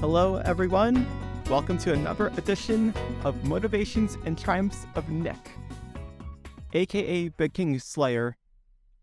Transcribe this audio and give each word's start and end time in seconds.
Hello, 0.00 0.36
everyone. 0.36 1.04
Welcome 1.50 1.76
to 1.78 1.92
another 1.92 2.28
edition 2.28 2.94
of 3.24 3.44
Motivations 3.44 4.16
and 4.24 4.38
Triumphs 4.38 4.86
of 4.94 5.08
Nick, 5.08 5.50
aka 6.72 7.30
the 7.36 7.48
King 7.48 7.80
Slayer. 7.80 8.36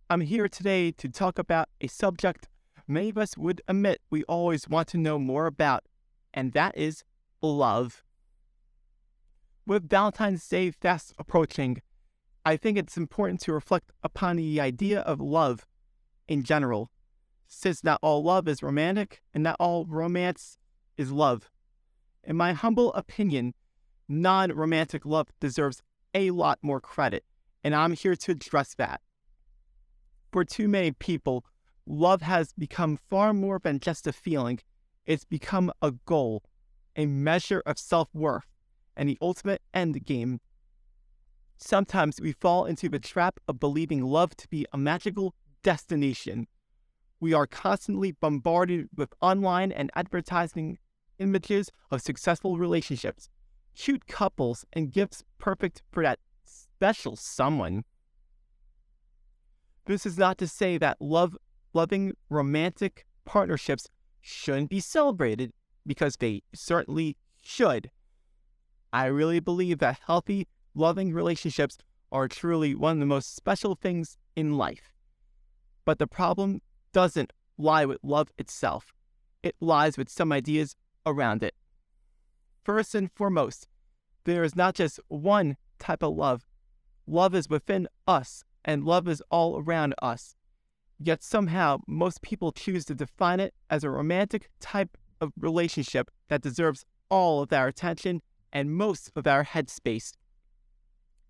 I'm 0.10 0.22
here 0.22 0.48
today 0.48 0.92
to 0.92 1.10
talk 1.10 1.38
about 1.38 1.68
a 1.82 1.88
subject 1.88 2.48
many 2.88 3.10
of 3.10 3.18
us 3.18 3.36
would 3.36 3.62
admit 3.68 4.00
we 4.10 4.24
always 4.24 4.70
want 4.70 4.88
to 4.88 4.98
know 4.98 5.20
more 5.20 5.48
about, 5.48 5.84
and 6.34 6.54
that 6.54 6.78
is 6.78 7.04
love. 7.42 8.02
With 9.68 9.90
Valentine's 9.90 10.48
Day 10.48 10.72
fast 10.72 11.14
approaching, 11.20 11.82
I 12.46 12.56
think 12.56 12.78
it's 12.78 12.96
important 12.96 13.42
to 13.42 13.52
reflect 13.52 13.92
upon 14.02 14.38
the 14.38 14.62
idea 14.62 15.02
of 15.02 15.20
love 15.20 15.68
in 16.30 16.44
general, 16.44 16.90
since 17.48 17.84
not 17.84 18.00
all 18.02 18.24
love 18.24 18.48
is 18.48 18.64
romantic 18.64 19.22
and 19.34 19.44
not 19.44 19.58
all 19.60 19.86
romance 19.86 20.58
is 20.98 21.12
love. 21.12 21.50
In 22.24 22.36
my 22.36 22.54
humble 22.54 22.94
opinion, 22.94 23.54
non 24.08 24.52
romantic 24.52 25.06
love 25.06 25.28
deserves 25.40 25.82
a 26.14 26.32
lot 26.32 26.60
more 26.62 26.80
credit, 26.80 27.24
and 27.64 27.76
I'm 27.76 27.94
here 27.94 28.16
to 28.16 28.32
address 28.32 28.74
that. 28.76 29.02
For 30.32 30.44
too 30.44 30.68
many 30.68 30.92
people, 30.92 31.46
love 31.86 32.22
has 32.22 32.54
become 32.54 32.98
far 32.98 33.34
more 33.34 33.60
than 33.60 33.80
just 33.80 34.08
a 34.08 34.14
feeling, 34.14 34.60
it's 35.06 35.26
become 35.26 35.72
a 35.82 35.92
goal, 35.92 36.44
a 36.96 37.06
measure 37.06 37.62
of 37.66 37.78
self 37.78 38.10
worth, 38.14 38.48
and 38.96 39.08
the 39.08 39.18
ultimate 39.22 39.62
end 39.74 40.04
game. 40.06 40.40
Sometimes 41.58 42.20
we 42.20 42.34
fall 42.34 42.66
into 42.66 42.90
the 42.90 43.00
trap 43.00 43.40
of 43.48 43.60
believing 43.60 44.04
love 44.04 44.36
to 44.38 44.48
be 44.50 44.66
a 44.74 44.78
magical 44.78 45.36
destination. 45.64 46.48
We 47.20 47.34
are 47.34 47.48
constantly 47.48 48.12
bombarded 48.12 48.90
with 48.96 49.14
online 49.22 49.72
and 49.72 49.90
advertising 49.96 50.80
images 51.20 51.72
of 51.92 52.02
successful 52.02 52.58
relationships, 52.58 53.30
cute 53.76 54.08
couples, 54.08 54.66
and 54.74 54.92
gifts 54.92 55.24
perfect 55.38 55.82
for 55.92 56.04
that 56.04 56.20
special 56.46 57.16
someone. 57.16 57.84
This 59.86 60.06
is 60.06 60.18
not 60.18 60.38
to 60.40 60.48
say 60.48 60.78
that 60.78 60.98
love 61.00 61.38
loving 61.74 62.14
romantic 62.30 63.06
partnerships 63.26 63.88
shouldn't 64.22 64.70
be 64.70 64.80
celebrated 64.80 65.52
because 65.86 66.16
they 66.16 66.42
certainly 66.54 67.18
should. 67.44 67.92
I 68.92 69.06
really 69.06 69.40
believe 69.40 69.80
that 69.80 70.00
healthy, 70.08 70.48
loving 70.74 71.14
relationships 71.14 71.78
are 72.12 72.28
truly 72.28 72.74
one 72.74 72.94
of 72.94 73.00
the 73.00 73.06
most 73.06 73.36
special 73.36 73.76
things 73.76 74.18
in 74.36 74.58
life. 74.58 74.94
But 75.84 76.00
the 76.00 76.08
problem 76.08 76.62
doesn't 76.94 77.34
lie 77.58 77.86
with 77.86 78.00
love 78.02 78.32
itself, 78.38 78.94
it 79.44 79.56
lies 79.60 79.98
with 79.98 80.10
some 80.10 80.32
ideas 80.32 80.76
around 81.06 81.44
it. 81.44 81.56
First 82.64 82.96
and 82.96 83.12
foremost, 83.12 83.68
there 84.24 84.44
is 84.44 84.56
not 84.56 84.76
just 84.76 85.00
one 85.08 85.58
type 85.80 86.04
of 86.04 86.16
love. 86.16 86.46
Love 87.08 87.36
is 87.36 87.50
within 87.50 87.88
us, 88.08 88.44
and 88.64 88.84
love 88.84 89.08
is 89.08 89.22
all 89.30 89.60
around 89.60 89.94
us. 90.02 90.36
Yet 91.00 91.24
somehow, 91.24 91.80
most 91.88 92.22
people 92.22 92.52
choose 92.52 92.86
to 92.86 92.96
define 92.96 93.40
it 93.40 93.54
as 93.70 93.84
a 93.84 93.90
romantic 93.90 94.50
type 94.60 94.98
of 95.22 95.32
relationship 95.38 96.10
that 96.30 96.42
deserves 96.42 96.86
all 97.10 97.42
of 97.42 97.54
our 97.54 97.68
attention 97.68 98.22
and 98.52 98.76
most 98.76 99.12
of 99.16 99.28
our 99.28 99.44
headspace. 99.44 100.14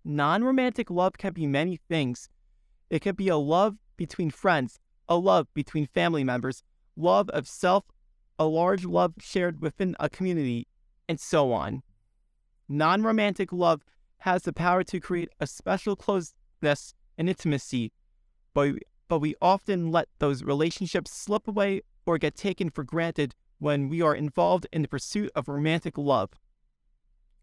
Non 0.04 0.44
romantic 0.44 0.90
love 0.90 1.18
can 1.18 1.32
be 1.32 1.46
many 1.46 1.80
things. 1.88 2.30
It 2.88 3.02
can 3.02 3.16
be 3.16 3.28
a 3.28 3.36
love 3.36 3.76
between 3.96 4.30
friends, 4.30 4.78
a 5.08 5.16
love 5.16 5.48
between 5.52 5.86
family 5.86 6.22
members, 6.22 6.62
love 6.96 7.28
of 7.30 7.48
self 7.48 7.84
a 8.38 8.44
large 8.44 8.84
love 8.84 9.14
shared 9.20 9.60
within 9.60 9.96
a 9.98 10.08
community, 10.08 10.66
and 11.08 11.18
so 11.20 11.52
on. 11.52 11.82
Non 12.68 13.02
romantic 13.02 13.52
love 13.52 13.82
has 14.18 14.42
the 14.42 14.52
power 14.52 14.82
to 14.84 15.00
create 15.00 15.28
a 15.40 15.46
special 15.46 15.96
closeness 15.96 16.94
and 17.16 17.28
intimacy, 17.28 17.92
but, 18.54 18.74
but 19.08 19.20
we 19.20 19.34
often 19.40 19.90
let 19.90 20.08
those 20.18 20.42
relationships 20.42 21.12
slip 21.12 21.46
away 21.46 21.82
or 22.06 22.18
get 22.18 22.34
taken 22.34 22.70
for 22.70 22.84
granted 22.84 23.34
when 23.58 23.88
we 23.88 24.02
are 24.02 24.14
involved 24.14 24.66
in 24.72 24.82
the 24.82 24.88
pursuit 24.88 25.30
of 25.34 25.48
romantic 25.48 25.96
love. 25.96 26.30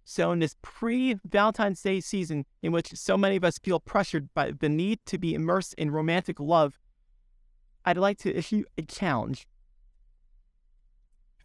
So, 0.05 0.31
in 0.31 0.39
this 0.39 0.55
pre 0.61 1.15
Valentine's 1.25 1.81
Day 1.81 2.01
season, 2.01 2.45
in 2.61 2.71
which 2.71 2.93
so 2.95 3.17
many 3.17 3.37
of 3.37 3.43
us 3.43 3.57
feel 3.57 3.79
pressured 3.79 4.33
by 4.33 4.51
the 4.51 4.69
need 4.69 4.99
to 5.05 5.17
be 5.17 5.33
immersed 5.33 5.73
in 5.75 5.91
romantic 5.91 6.39
love, 6.39 6.77
I'd 7.85 7.97
like 7.97 8.17
to 8.19 8.35
issue 8.35 8.63
a 8.77 8.81
challenge. 8.81 9.47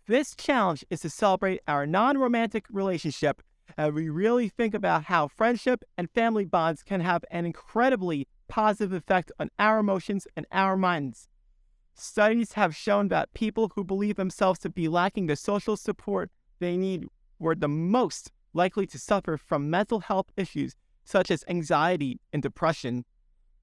This 0.08 0.34
challenge 0.34 0.86
is 0.88 1.02
to 1.02 1.10
celebrate 1.10 1.60
our 1.68 1.86
non 1.86 2.16
romantic 2.16 2.64
relationship 2.70 3.42
and 3.76 3.92
we 3.92 4.08
really 4.08 4.48
think 4.48 4.72
about 4.72 5.04
how 5.04 5.28
friendship 5.28 5.84
and 5.98 6.10
family 6.10 6.46
bonds 6.46 6.82
can 6.82 7.02
have 7.02 7.26
an 7.30 7.44
incredibly 7.44 8.26
positive 8.48 8.94
effect 8.94 9.30
on 9.38 9.50
our 9.58 9.80
emotions 9.80 10.26
and 10.34 10.46
our 10.50 10.78
minds. 10.78 11.28
Studies 11.92 12.54
have 12.54 12.74
shown 12.74 13.08
that 13.08 13.34
people 13.34 13.72
who 13.74 13.84
believe 13.84 14.16
themselves 14.16 14.58
to 14.60 14.70
be 14.70 14.88
lacking 14.88 15.26
the 15.26 15.36
social 15.36 15.76
support 15.76 16.30
they 16.58 16.78
need 16.78 17.04
were 17.38 17.54
the 17.54 17.68
most 17.68 18.32
likely 18.54 18.86
to 18.86 18.98
suffer 18.98 19.36
from 19.36 19.68
mental 19.68 20.00
health 20.00 20.32
issues 20.38 20.74
such 21.04 21.30
as 21.30 21.44
anxiety 21.48 22.18
and 22.32 22.42
depression. 22.42 23.04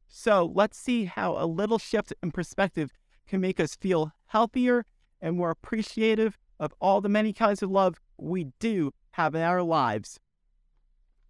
So 0.08 0.52
let's 0.54 0.78
see 0.78 1.06
how 1.06 1.38
a 1.40 1.48
little 1.48 1.80
shift 1.80 2.14
in 2.22 2.30
perspective 2.30 2.92
can 3.28 3.42
make 3.42 3.60
us 3.60 3.74
feel 3.74 4.12
healthier 4.28 4.86
and 5.25 5.36
more 5.36 5.50
appreciative 5.50 6.38
of 6.59 6.72
all 6.80 7.02
the 7.02 7.09
many 7.09 7.34
kinds 7.34 7.63
of 7.63 7.72
love 7.72 8.00
we 8.16 8.46
do 8.59 8.94
have 9.13 9.34
in 9.34 9.41
our 9.41 9.63
lives. 9.63 10.19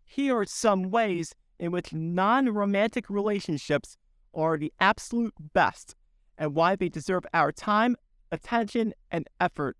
Here 0.03 0.37
are 0.37 0.45
some 0.45 0.91
ways 0.91 1.33
in 1.57 1.71
which 1.71 1.93
non 1.93 2.49
romantic 2.49 3.09
relationships 3.09 3.95
are 4.33 4.57
the 4.57 4.73
absolute 4.81 5.33
best 5.53 5.95
and 6.37 6.53
why 6.53 6.75
they 6.75 6.89
deserve 6.89 7.25
our 7.33 7.53
time, 7.53 7.95
attention, 8.33 8.93
and 9.09 9.29
effort. 9.39 9.77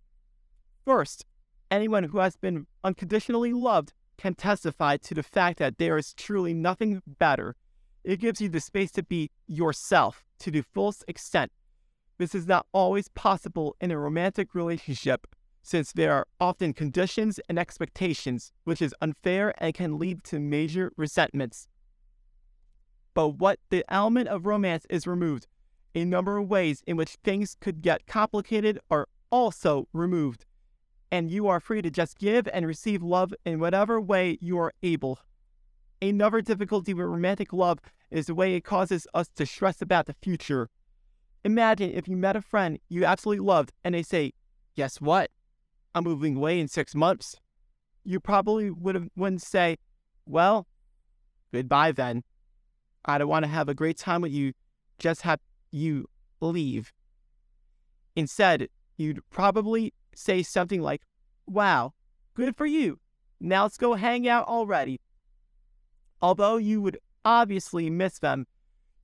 First, 0.86 1.26
anyone 1.70 2.06
who 2.06 2.20
has 2.20 2.38
been 2.38 2.68
unconditionally 2.86 3.52
loved 3.52 3.92
can 4.18 4.34
testify 4.34 4.96
to 4.96 5.14
the 5.14 5.24
fact 5.24 5.60
that 5.60 5.78
there 5.78 5.98
is 5.98 6.14
truly 6.14 6.54
nothing 6.54 7.02
better. 7.06 7.58
It 8.06 8.22
gives 8.22 8.40
you 8.40 8.48
the 8.48 8.62
space 8.62 8.92
to 8.92 9.04
be 9.04 9.30
yourself 9.46 10.24
to 10.40 10.52
the 10.52 10.62
fullest 10.62 11.04
extent 11.06 11.52
this 12.18 12.34
is 12.34 12.48
not 12.48 12.66
always 12.72 13.08
possible 13.10 13.76
in 13.82 13.92
a 13.92 13.98
romantic 13.98 14.56
relationship, 14.56 15.28
since 15.62 15.92
there 15.92 16.14
are 16.14 16.28
often 16.40 16.74
conditions 16.74 17.40
and 17.50 17.58
expectations, 17.58 18.52
which 18.64 18.82
is 18.82 18.96
unfair 19.02 19.54
and 19.58 19.74
can 19.74 19.98
lead 19.98 20.24
to 20.26 20.40
major 20.40 20.92
resentments. 20.96 21.68
But 23.14 23.40
what 23.40 23.60
the 23.70 23.84
element 23.88 24.28
of 24.28 24.46
romance 24.46 24.86
is 24.90 25.08
removed, 25.08 25.48
a 25.94 26.06
number 26.06 26.38
of 26.38 26.50
ways 26.50 26.84
in 26.86 26.98
which 26.98 27.18
things 27.24 27.56
could 27.60 27.82
get 27.82 28.06
complicated 28.06 28.80
are 28.92 29.08
also 29.32 29.88
removed, 29.94 30.46
and 31.12 31.32
you 31.32 31.48
are 31.48 31.60
free 31.60 31.82
to 31.82 31.90
just 31.90 32.20
give 32.20 32.48
and 32.54 32.68
receive 32.68 33.02
love 33.02 33.34
in 33.46 33.60
whatever 33.60 34.00
way 34.00 34.38
you 34.42 34.58
are 34.60 34.74
able. 34.84 35.20
Another 36.02 36.42
difficulty 36.42 36.94
with 36.94 37.06
romantic 37.06 37.54
love 37.54 37.80
is 38.12 38.28
the 38.28 38.36
way 38.36 38.54
it 38.54 38.64
causes 38.64 39.08
us 39.14 39.30
to 39.36 39.46
stress 39.46 39.82
about 39.82 40.06
the 40.06 40.16
future. 40.22 40.70
Imagine 41.46 41.92
if 41.92 42.08
you 42.08 42.18
met 42.18 42.36
a 42.36 42.42
friend 42.42 42.80
you 42.90 43.06
absolutely 43.06 43.46
loved 43.46 43.72
and 43.84 43.94
they 43.94 44.02
say, 44.02 44.34
Guess 44.76 45.00
what? 45.00 45.30
I'm 45.94 46.04
moving 46.04 46.36
away 46.36 46.60
in 46.60 46.68
six 46.68 46.96
months. 46.96 47.36
You 48.04 48.20
probably 48.20 48.72
would 48.72 48.96
have 48.96 49.10
wouldn't 49.16 49.44
say, 49.44 49.78
Well, 50.26 50.66
goodbye 51.54 51.92
then. 51.92 52.24
I 53.06 53.20
don't 53.20 53.28
want 53.28 53.46
to 53.46 53.52
have 53.52 53.70
a 53.70 53.76
great 53.76 53.96
time 53.96 54.22
with 54.22 54.32
you, 54.32 54.54
just 54.98 55.22
have 55.22 55.40
you 55.70 56.10
leave. 56.42 56.92
Instead, 58.16 58.68
you'd 58.98 59.22
probably 59.30 59.94
say 60.16 60.42
something 60.42 60.82
like, 60.82 61.04
Wow, 61.46 61.94
good 62.34 62.58
for 62.58 62.66
you. 62.66 62.98
Now 63.40 63.64
let's 63.64 63.78
go 63.78 63.94
hang 63.94 64.28
out 64.28 64.48
already. 64.48 65.00
Although 66.24 66.58
you 66.58 66.82
would 66.82 66.98
obviously 67.24 67.92
miss 67.92 68.18
them, 68.18 68.48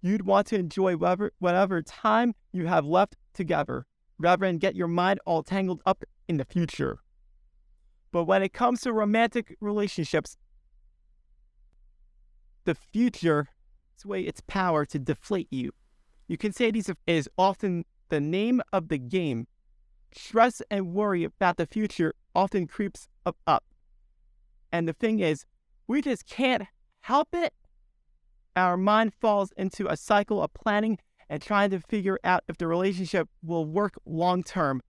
you'd 0.01 0.25
want 0.25 0.47
to 0.47 0.57
enjoy 0.57 0.95
whatever, 0.95 1.31
whatever 1.39 1.81
time 1.81 2.33
you 2.51 2.67
have 2.67 2.85
left 2.85 3.15
together 3.33 3.85
rather 4.17 4.45
than 4.45 4.57
get 4.57 4.75
your 4.75 4.87
mind 4.87 5.19
all 5.25 5.43
tangled 5.43 5.81
up 5.85 6.03
in 6.27 6.37
the 6.37 6.45
future. 6.45 6.99
But 8.11 8.25
when 8.25 8.43
it 8.43 8.53
comes 8.53 8.81
to 8.81 8.93
romantic 8.93 9.55
relationships, 9.61 10.37
the 12.65 12.75
future 12.75 13.47
way 14.05 14.21
its 14.21 14.41
power 14.47 14.85
to 14.85 14.99
deflate 14.99 15.47
you. 15.51 15.71
You 16.27 16.37
can 16.37 16.53
say 16.53 16.71
this 16.71 16.89
is 17.07 17.29
often 17.37 17.85
the 18.09 18.19
name 18.19 18.61
of 18.73 18.87
the 18.89 18.97
game. 18.97 19.47
Stress 20.13 20.61
and 20.69 20.93
worry 20.93 21.23
about 21.23 21.57
the 21.57 21.65
future 21.65 22.13
often 22.35 22.67
creeps 22.67 23.07
up, 23.25 23.37
up. 23.47 23.63
And 24.71 24.87
the 24.87 24.93
thing 24.93 25.19
is, 25.19 25.45
we 25.87 26.01
just 26.01 26.25
can't 26.25 26.63
help 27.01 27.29
it 27.33 27.53
our 28.55 28.77
mind 28.77 29.13
falls 29.13 29.51
into 29.57 29.87
a 29.87 29.97
cycle 29.97 30.41
of 30.41 30.53
planning 30.53 30.97
and 31.29 31.41
trying 31.41 31.69
to 31.69 31.79
figure 31.79 32.19
out 32.23 32.43
if 32.47 32.57
the 32.57 32.67
relationship 32.67 33.29
will 33.41 33.65
work 33.65 33.93
long 34.05 34.43
term 34.43 34.81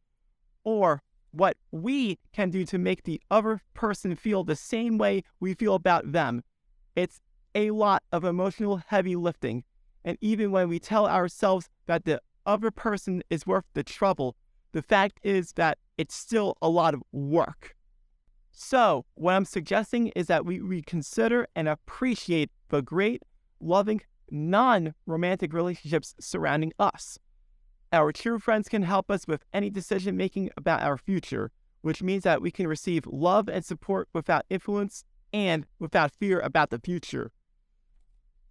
or 0.64 1.02
what 1.30 1.56
we 1.70 2.18
can 2.32 2.50
do 2.50 2.64
to 2.66 2.78
make 2.78 3.04
the 3.04 3.20
other 3.30 3.60
person 3.74 4.14
feel 4.14 4.44
the 4.44 4.56
same 4.56 4.98
way 4.98 5.22
we 5.40 5.54
feel 5.54 5.74
about 5.74 6.12
them. 6.12 6.42
It's 6.94 7.20
a 7.54 7.70
lot 7.70 8.02
of 8.12 8.24
emotional 8.24 8.82
heavy 8.88 9.16
lifting. 9.16 9.64
And 10.04 10.18
even 10.20 10.50
when 10.50 10.68
we 10.68 10.78
tell 10.78 11.06
ourselves 11.06 11.68
that 11.86 12.04
the 12.04 12.20
other 12.44 12.70
person 12.70 13.22
is 13.30 13.46
worth 13.46 13.64
the 13.74 13.82
trouble, 13.82 14.36
the 14.72 14.82
fact 14.82 15.20
is 15.22 15.52
that 15.52 15.78
it's 15.96 16.14
still 16.14 16.56
a 16.60 16.68
lot 16.68 16.94
of 16.94 17.02
work. 17.12 17.76
So, 18.50 19.06
what 19.14 19.34
I'm 19.34 19.44
suggesting 19.46 20.08
is 20.08 20.26
that 20.26 20.44
we 20.44 20.60
reconsider 20.60 21.46
and 21.56 21.68
appreciate 21.68 22.50
the 22.68 22.82
great, 22.82 23.22
loving, 23.62 24.02
non 24.30 24.94
romantic 25.06 25.52
relationships 25.52 26.14
surrounding 26.20 26.72
us. 26.78 27.18
Our 27.92 28.12
true 28.12 28.38
friends 28.38 28.68
can 28.68 28.82
help 28.82 29.10
us 29.10 29.26
with 29.26 29.44
any 29.52 29.70
decision 29.70 30.16
making 30.16 30.50
about 30.56 30.82
our 30.82 30.96
future, 30.96 31.50
which 31.82 32.02
means 32.02 32.24
that 32.24 32.40
we 32.40 32.50
can 32.50 32.66
receive 32.66 33.06
love 33.06 33.48
and 33.48 33.64
support 33.64 34.08
without 34.14 34.46
influence 34.48 35.04
and 35.32 35.66
without 35.78 36.12
fear 36.12 36.40
about 36.40 36.70
the 36.70 36.78
future. 36.78 37.30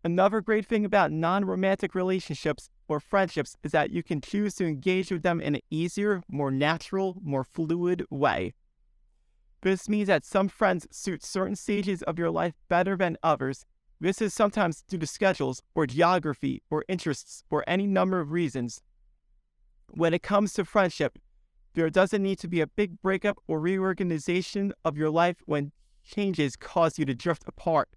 Another 0.03 0.41
great 0.41 0.65
thing 0.65 0.83
about 0.83 1.11
non 1.11 1.45
romantic 1.45 1.93
relationships 1.93 2.69
or 2.87 2.99
friendships 2.99 3.55
is 3.63 3.71
that 3.71 3.91
you 3.91 4.01
can 4.01 4.19
choose 4.19 4.55
to 4.55 4.65
engage 4.65 5.11
with 5.11 5.21
them 5.21 5.39
in 5.39 5.55
an 5.55 5.61
easier, 5.69 6.23
more 6.27 6.51
natural, 6.51 7.17
more 7.23 7.43
fluid 7.43 8.03
way. 8.09 8.53
This 9.61 9.87
means 9.87 10.07
that 10.07 10.25
some 10.25 10.47
friends 10.47 10.87
suit 10.91 11.23
certain 11.23 11.55
stages 11.55 12.01
of 12.03 12.17
your 12.17 12.31
life 12.31 12.53
better 12.67 12.97
than 12.97 13.17
others. 13.21 13.65
This 14.01 14.19
is 14.19 14.33
sometimes 14.33 14.81
due 14.81 14.97
to 14.97 15.05
schedules, 15.05 15.61
or 15.75 15.85
geography, 15.85 16.63
or 16.71 16.83
interests, 16.87 17.43
or 17.51 17.63
any 17.67 17.85
number 17.85 18.19
of 18.19 18.31
reasons. 18.31 18.81
When 19.91 20.11
it 20.11 20.23
comes 20.23 20.53
to 20.53 20.65
friendship, 20.65 21.19
there 21.75 21.87
doesn't 21.91 22.23
need 22.23 22.39
to 22.39 22.47
be 22.47 22.61
a 22.61 22.67
big 22.67 22.99
breakup 23.03 23.37
or 23.47 23.59
reorganization 23.59 24.73
of 24.83 24.97
your 24.97 25.11
life 25.11 25.37
when 25.45 25.71
changes 26.03 26.55
cause 26.55 26.97
you 26.97 27.05
to 27.05 27.13
drift 27.13 27.43
apart. 27.45 27.89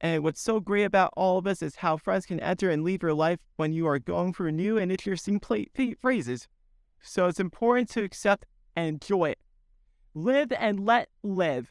And 0.00 0.22
what's 0.22 0.40
so 0.40 0.60
great 0.60 0.84
about 0.84 1.12
all 1.14 1.36
of 1.36 1.44
this 1.44 1.60
is 1.60 1.76
how 1.76 1.98
friends 1.98 2.24
can 2.24 2.40
enter 2.40 2.70
and 2.70 2.82
leave 2.82 3.02
your 3.02 3.12
life 3.12 3.40
when 3.56 3.74
you 3.74 3.86
are 3.86 3.98
going 3.98 4.32
through 4.32 4.52
new 4.52 4.78
and 4.78 4.90
interesting 4.90 5.40
play- 5.40 5.68
phrases. 6.00 6.48
So 7.02 7.26
it's 7.26 7.38
important 7.38 7.90
to 7.90 8.02
accept 8.02 8.46
and 8.74 8.88
enjoy 8.88 9.30
it. 9.30 9.38
Live 10.14 10.52
and 10.52 10.86
let 10.86 11.10
live. 11.22 11.70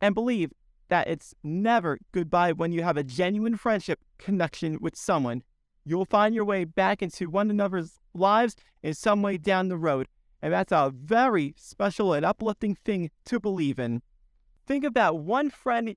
And 0.00 0.14
believe 0.14 0.52
that 0.88 1.08
it's 1.08 1.34
never 1.42 1.98
goodbye 2.12 2.52
when 2.52 2.72
you 2.72 2.82
have 2.82 2.96
a 2.96 3.04
genuine 3.04 3.56
friendship 3.56 4.00
connection 4.18 4.78
with 4.80 4.96
someone. 4.96 5.42
You'll 5.84 6.04
find 6.04 6.34
your 6.34 6.44
way 6.44 6.64
back 6.64 7.02
into 7.02 7.28
one 7.28 7.50
another's 7.50 8.00
lives 8.14 8.56
in 8.82 8.94
some 8.94 9.22
way 9.22 9.36
down 9.36 9.68
the 9.68 9.76
road. 9.76 10.08
And 10.40 10.52
that's 10.52 10.72
a 10.72 10.92
very 10.94 11.54
special 11.56 12.12
and 12.12 12.24
uplifting 12.24 12.76
thing 12.84 13.10
to 13.26 13.40
believe 13.40 13.78
in. 13.78 14.02
Think 14.66 14.84
about 14.84 15.18
one 15.18 15.50
friend 15.50 15.96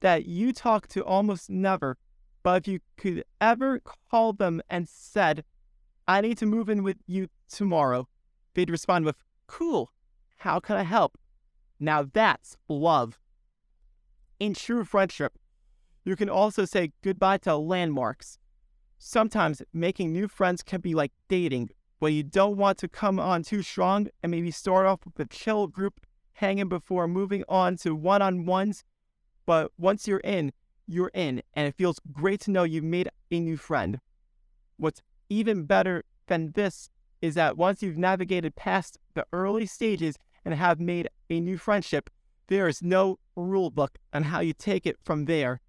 that 0.00 0.26
you 0.26 0.52
talk 0.52 0.88
to 0.88 1.04
almost 1.04 1.50
never, 1.50 1.96
but 2.42 2.62
if 2.62 2.68
you 2.68 2.80
could 2.96 3.24
ever 3.40 3.80
call 4.10 4.32
them 4.32 4.62
and 4.70 4.88
said, 4.88 5.44
I 6.08 6.20
need 6.20 6.38
to 6.38 6.46
move 6.46 6.68
in 6.68 6.82
with 6.82 6.98
you 7.06 7.28
tomorrow, 7.48 8.08
they'd 8.54 8.70
respond 8.70 9.04
with, 9.04 9.16
Cool, 9.46 9.90
how 10.38 10.60
can 10.60 10.76
I 10.76 10.84
help? 10.84 11.18
Now 11.78 12.04
that's 12.12 12.56
love. 12.68 13.18
In 14.40 14.54
true 14.54 14.84
friendship, 14.84 15.38
you 16.02 16.16
can 16.16 16.30
also 16.30 16.64
say 16.64 16.92
goodbye 17.02 17.36
to 17.38 17.56
landmarks. 17.56 18.38
Sometimes 18.98 19.60
making 19.74 20.12
new 20.12 20.28
friends 20.28 20.62
can 20.62 20.80
be 20.80 20.94
like 20.94 21.12
dating, 21.28 21.68
where 21.98 22.10
you 22.10 22.22
don't 22.22 22.56
want 22.56 22.78
to 22.78 22.88
come 22.88 23.20
on 23.20 23.42
too 23.42 23.62
strong 23.62 24.08
and 24.22 24.30
maybe 24.30 24.50
start 24.50 24.86
off 24.86 25.00
with 25.04 25.20
a 25.20 25.26
chill 25.26 25.66
group 25.66 26.00
hanging 26.32 26.70
before 26.70 27.06
moving 27.06 27.44
on 27.50 27.76
to 27.76 27.94
one 27.94 28.22
on 28.22 28.46
ones. 28.46 28.82
But 29.44 29.72
once 29.76 30.08
you're 30.08 30.20
in, 30.20 30.52
you're 30.86 31.10
in, 31.12 31.42
and 31.52 31.68
it 31.68 31.74
feels 31.74 32.00
great 32.10 32.40
to 32.40 32.50
know 32.50 32.64
you've 32.64 32.82
made 32.82 33.10
a 33.30 33.40
new 33.40 33.58
friend. 33.58 34.00
What's 34.78 35.02
even 35.28 35.64
better 35.64 36.04
than 36.28 36.52
this 36.52 36.88
is 37.20 37.34
that 37.34 37.58
once 37.58 37.82
you've 37.82 37.98
navigated 37.98 38.56
past 38.56 38.98
the 39.12 39.26
early 39.34 39.66
stages 39.66 40.16
and 40.46 40.54
have 40.54 40.80
made 40.80 41.10
a 41.28 41.40
new 41.40 41.58
friendship, 41.58 42.08
there 42.50 42.68
is 42.68 42.82
no 42.82 43.18
rule 43.36 43.70
book 43.70 43.96
on 44.12 44.24
how 44.24 44.40
you 44.40 44.52
take 44.52 44.84
it 44.84 44.96
from 45.02 45.24
there. 45.24 45.60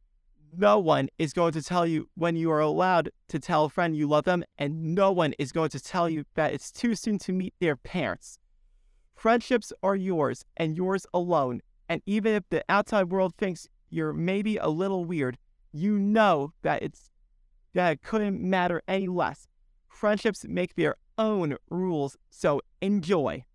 No 0.57 0.79
one 0.79 1.07
is 1.17 1.31
going 1.31 1.53
to 1.53 1.61
tell 1.61 1.85
you 1.85 2.09
when 2.15 2.35
you 2.35 2.51
are 2.51 2.59
allowed 2.59 3.11
to 3.29 3.39
tell 3.39 3.65
a 3.65 3.69
friend 3.69 3.95
you 3.95 4.07
love 4.07 4.25
them, 4.25 4.43
and 4.57 4.95
no 4.95 5.11
one 5.11 5.33
is 5.39 5.53
going 5.53 5.69
to 5.69 5.79
tell 5.79 6.09
you 6.09 6.25
that 6.33 6.53
it's 6.53 6.71
too 6.71 6.95
soon 6.95 7.19
to 7.19 7.31
meet 7.31 7.53
their 7.59 7.77
parents. 7.77 8.39
Friendships 9.15 9.71
are 9.83 9.95
yours 9.95 10.43
and 10.57 10.75
yours 10.75 11.05
alone, 11.13 11.61
and 11.87 12.01
even 12.07 12.33
if 12.33 12.43
the 12.49 12.65
outside 12.67 13.11
world 13.11 13.35
thinks 13.37 13.69
you're 13.91 14.11
maybe 14.11 14.57
a 14.57 14.67
little 14.67 15.05
weird, 15.05 15.37
you 15.71 15.99
know 15.99 16.51
that 16.63 16.81
it's 16.81 17.11
that 17.73 17.91
it 17.91 18.01
couldn't 18.01 18.41
matter 18.41 18.81
any 18.87 19.07
less. 19.07 19.47
Friendships 19.87 20.45
make 20.49 20.75
their 20.75 20.95
own 21.17 21.57
rules, 21.69 22.17
so 22.31 22.59
enjoy. 22.81 23.45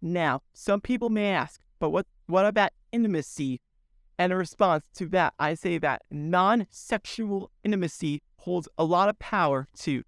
Now, 0.00 0.42
some 0.54 0.80
people 0.80 1.10
may 1.10 1.30
ask, 1.30 1.60
but 1.78 1.90
what, 1.90 2.06
what 2.26 2.46
about 2.46 2.70
intimacy? 2.92 3.60
And 4.18 4.32
in 4.32 4.38
response 4.38 4.84
to 4.94 5.06
that, 5.08 5.34
I 5.38 5.54
say 5.54 5.78
that 5.78 6.02
non 6.10 6.66
sexual 6.70 7.50
intimacy 7.64 8.22
holds 8.36 8.68
a 8.78 8.84
lot 8.84 9.08
of 9.08 9.18
power 9.18 9.68
too. 9.76 10.02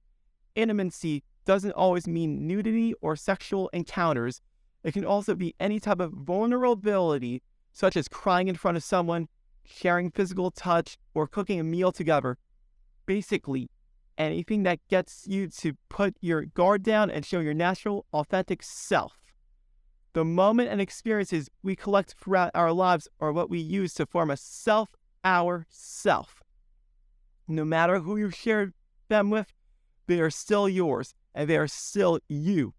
Intimacy 0.55 1.25
doesn't 1.45 1.73
always 1.73 2.07
mean 2.07 2.47
nudity 2.47 2.95
or 3.01 3.17
sexual 3.17 3.69
encounters. 3.69 4.41
It 4.85 4.93
can 4.93 5.05
also 5.05 5.35
be 5.35 5.55
any 5.59 5.81
type 5.81 6.01
of 6.01 6.13
vulnerability, 6.13 7.43
such 7.73 7.97
as 7.97 8.09
crying 8.09 8.49
in 8.49 8.55
front 8.55 8.77
of 8.77 8.85
someone, 8.85 9.29
sharing 9.65 10.11
physical 10.11 10.51
touch, 10.51 10.97
or 11.15 11.27
cooking 11.27 11.59
a 11.59 11.65
meal 11.65 11.93
together. 11.93 12.39
Basically, 13.07 13.69
anything 14.17 14.63
that 14.63 14.81
gets 14.89 15.27
you 15.27 15.49
to 15.49 15.75
put 15.89 16.17
your 16.21 16.45
guard 16.47 16.83
down 16.83 17.11
and 17.11 17.25
show 17.25 17.41
your 17.41 17.55
natural, 17.55 18.07
authentic 18.13 18.63
self. 18.63 19.26
The 20.17 20.25
moment 20.25 20.71
and 20.71 20.81
experiences 20.81 21.51
we 21.63 21.77
collect 21.77 22.15
throughout 22.15 22.51
our 22.55 22.73
lives 22.73 23.07
are 23.21 23.35
what 23.35 23.51
we 23.51 23.59
use 23.59 23.93
to 23.93 24.07
form 24.07 24.31
a 24.31 24.39
self, 24.39 24.89
our 25.23 25.67
self. 25.69 26.43
No 27.47 27.67
matter 27.67 27.99
who 27.99 28.17
you 28.17 28.31
shared 28.31 28.73
them 29.11 29.29
with, 29.29 29.53
they 30.07 30.19
are 30.23 30.31
still 30.31 30.71
yours 30.71 31.15
and 31.35 31.51
they 31.51 31.59
are 31.59 31.69
still 31.69 32.19
you. 32.31 32.73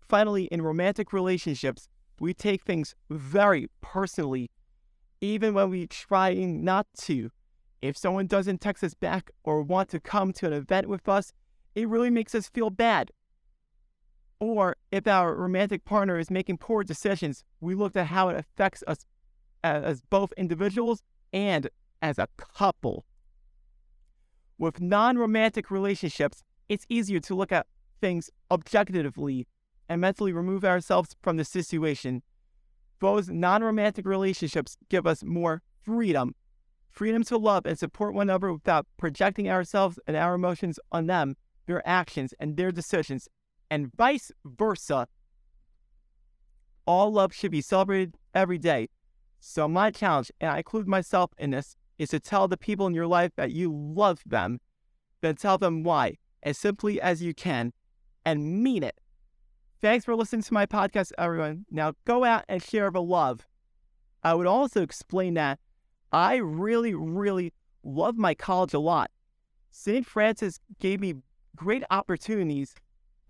Finally, 0.00 0.44
in 0.44 0.62
romantic 0.62 1.12
relationships, 1.12 1.90
we 2.18 2.32
take 2.32 2.64
things 2.64 2.94
very 3.10 3.68
personally, 3.82 4.50
even 5.20 5.52
when 5.52 5.68
we 5.68 5.86
try 5.86 6.32
not 6.32 6.86
to. 7.00 7.28
If 7.82 7.98
someone 7.98 8.28
doesn't 8.28 8.62
text 8.62 8.82
us 8.82 8.94
back 8.94 9.30
or 9.44 9.60
want 9.60 9.90
to 9.90 10.00
come 10.00 10.32
to 10.32 10.46
an 10.46 10.54
event 10.54 10.88
with 10.88 11.06
us, 11.06 11.34
it 11.74 11.86
really 11.86 12.08
makes 12.08 12.34
us 12.34 12.48
feel 12.48 12.70
bad 12.70 13.10
or 14.40 14.76
if 14.92 15.06
our 15.06 15.34
romantic 15.34 15.84
partner 15.84 16.18
is 16.18 16.30
making 16.30 16.58
poor 16.58 16.84
decisions, 16.84 17.42
we 17.60 17.74
look 17.74 17.96
at 17.96 18.06
how 18.08 18.28
it 18.28 18.36
affects 18.36 18.84
us 18.86 19.06
as 19.64 20.02
both 20.02 20.32
individuals 20.36 21.02
and 21.32 21.68
as 22.02 22.18
a 22.18 22.28
couple. 22.36 23.04
With 24.58 24.80
non 24.80 25.16
romantic 25.16 25.70
relationships, 25.70 26.44
it's 26.68 26.86
easier 26.88 27.20
to 27.20 27.34
look 27.34 27.50
at 27.50 27.66
things 28.00 28.30
objectively 28.50 29.46
and 29.88 30.00
mentally 30.00 30.32
remove 30.32 30.64
ourselves 30.64 31.16
from 31.22 31.36
the 31.38 31.44
situation. 31.44 32.22
Those 33.00 33.28
non 33.28 33.64
romantic 33.64 34.06
relationships 34.06 34.76
give 34.88 35.06
us 35.06 35.24
more 35.24 35.62
freedom 35.82 36.34
freedom 36.92 37.24
to 37.24 37.38
love 37.38 37.64
and 37.64 37.78
support 37.78 38.14
one 38.14 38.28
another 38.28 38.52
without 38.52 38.86
projecting 38.98 39.48
ourselves 39.48 39.98
and 40.06 40.14
our 40.14 40.34
emotions 40.34 40.78
on 40.92 41.06
them, 41.06 41.36
their 41.66 41.86
actions, 41.88 42.34
and 42.38 42.56
their 42.56 42.70
decisions, 42.70 43.28
and 43.72 43.90
vice 43.96 44.30
versa. 44.44 45.08
All 46.86 47.10
love 47.10 47.32
should 47.32 47.52
be 47.52 47.62
celebrated 47.62 48.18
every 48.34 48.58
day. 48.58 48.90
So, 49.40 49.66
my 49.66 49.90
challenge, 49.90 50.30
and 50.42 50.50
I 50.50 50.58
include 50.58 50.86
myself 50.86 51.30
in 51.38 51.52
this, 51.52 51.74
is 51.98 52.10
to 52.10 52.20
tell 52.20 52.48
the 52.48 52.58
people 52.58 52.86
in 52.86 52.92
your 52.92 53.06
life 53.06 53.32
that 53.36 53.52
you 53.52 53.72
love 53.72 54.20
them, 54.26 54.60
then 55.22 55.36
tell 55.36 55.56
them 55.56 55.84
why 55.84 56.18
as 56.42 56.58
simply 56.58 57.00
as 57.00 57.22
you 57.22 57.32
can 57.32 57.72
and 58.26 58.62
mean 58.62 58.82
it. 58.82 59.00
Thanks 59.80 60.04
for 60.04 60.14
listening 60.14 60.42
to 60.42 60.54
my 60.54 60.66
podcast, 60.66 61.12
everyone. 61.16 61.64
Now 61.70 61.94
go 62.04 62.24
out 62.24 62.44
and 62.50 62.62
share 62.62 62.90
the 62.90 63.00
love. 63.00 63.46
I 64.22 64.34
would 64.34 64.46
also 64.46 64.82
explain 64.82 65.32
that 65.34 65.58
I 66.12 66.36
really, 66.36 66.92
really 66.92 67.54
love 67.82 68.18
my 68.18 68.34
college 68.34 68.74
a 68.74 68.78
lot. 68.78 69.10
St. 69.70 70.04
Francis 70.04 70.60
gave 70.78 71.00
me 71.00 71.14
great 71.56 71.84
opportunities 71.90 72.74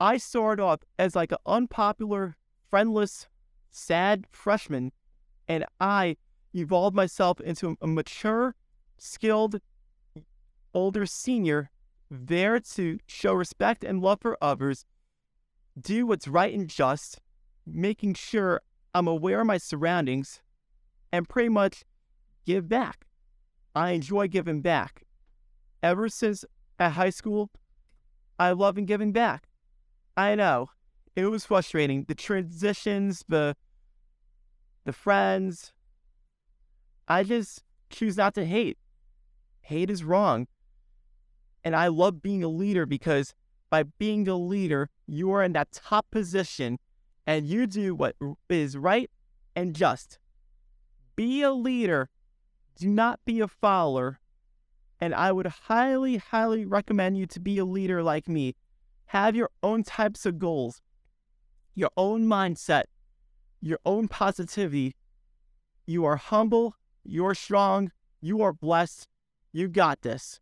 I 0.02 0.16
started 0.16 0.60
off 0.60 0.80
as 0.98 1.14
like 1.14 1.30
an 1.30 1.38
unpopular, 1.46 2.36
friendless, 2.68 3.28
sad 3.70 4.26
freshman, 4.32 4.90
and 5.46 5.64
I 5.78 6.16
evolved 6.52 6.96
myself 6.96 7.40
into 7.40 7.76
a 7.80 7.86
mature, 7.86 8.56
skilled, 8.98 9.60
older 10.74 11.06
senior 11.06 11.70
there 12.10 12.58
to 12.58 12.98
show 13.06 13.32
respect 13.32 13.84
and 13.84 14.02
love 14.02 14.18
for 14.20 14.36
others, 14.42 14.86
do 15.80 16.04
what's 16.04 16.26
right 16.26 16.52
and 16.52 16.68
just, 16.68 17.20
making 17.64 18.14
sure 18.14 18.60
I'm 18.92 19.06
aware 19.06 19.42
of 19.42 19.46
my 19.46 19.58
surroundings 19.58 20.42
and 21.12 21.28
pretty 21.28 21.48
much 21.48 21.84
give 22.44 22.68
back. 22.68 23.06
I 23.72 23.92
enjoy 23.92 24.26
giving 24.26 24.62
back. 24.62 25.04
Ever 25.80 26.08
since 26.08 26.44
at 26.80 26.94
high 26.94 27.10
school, 27.10 27.50
I 28.36 28.50
love 28.50 28.84
giving 28.84 29.12
back. 29.12 29.46
I 30.16 30.34
know 30.34 30.70
it 31.16 31.26
was 31.26 31.44
frustrating. 31.46 32.04
The 32.04 32.14
transitions, 32.14 33.24
the 33.28 33.56
the 34.84 34.92
friends. 34.92 35.72
I 37.06 37.22
just 37.22 37.62
choose 37.90 38.16
not 38.16 38.34
to 38.34 38.44
hate. 38.44 38.78
Hate 39.60 39.90
is 39.90 40.02
wrong. 40.02 40.48
And 41.64 41.76
I 41.76 41.88
love 41.88 42.22
being 42.22 42.42
a 42.42 42.48
leader 42.48 42.86
because 42.86 43.34
by 43.70 43.84
being 43.84 44.26
a 44.26 44.36
leader, 44.36 44.90
you 45.06 45.30
are 45.32 45.42
in 45.42 45.52
that 45.52 45.72
top 45.72 46.10
position 46.10 46.78
and 47.26 47.46
you 47.46 47.66
do 47.66 47.94
what 47.94 48.16
is 48.48 48.76
right 48.76 49.10
and 49.54 49.74
just. 49.74 50.18
Be 51.14 51.42
a 51.42 51.52
leader, 51.52 52.08
do 52.76 52.88
not 52.88 53.20
be 53.24 53.40
a 53.40 53.48
follower. 53.48 54.18
And 55.00 55.14
I 55.14 55.32
would 55.32 55.46
highly, 55.46 56.16
highly 56.16 56.64
recommend 56.64 57.18
you 57.18 57.26
to 57.26 57.40
be 57.40 57.58
a 57.58 57.64
leader 57.64 58.02
like 58.02 58.28
me. 58.28 58.54
Have 59.12 59.36
your 59.36 59.50
own 59.62 59.82
types 59.82 60.24
of 60.24 60.38
goals, 60.38 60.80
your 61.74 61.90
own 61.98 62.24
mindset, 62.24 62.84
your 63.60 63.78
own 63.84 64.08
positivity. 64.08 64.96
You 65.84 66.06
are 66.06 66.16
humble, 66.16 66.76
you're 67.04 67.34
strong, 67.34 67.92
you 68.22 68.40
are 68.40 68.54
blessed, 68.54 69.06
you 69.52 69.68
got 69.68 70.00
this. 70.00 70.40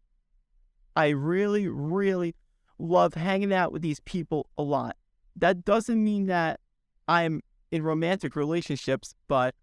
I 0.95 1.09
really, 1.09 1.67
really 1.67 2.37
love 2.79 3.15
hanging 3.15 3.53
out 3.53 3.73
with 3.73 3.83
these 3.83 3.99
people 4.05 4.47
a 4.57 4.63
lot. 4.63 4.95
That 5.35 5.65
doesn't 5.65 6.05
mean 6.05 6.27
that 6.27 6.61
I'm 7.09 7.43
in 7.73 7.83
romantic 7.83 8.37
relationships, 8.37 9.17
but 9.27 9.57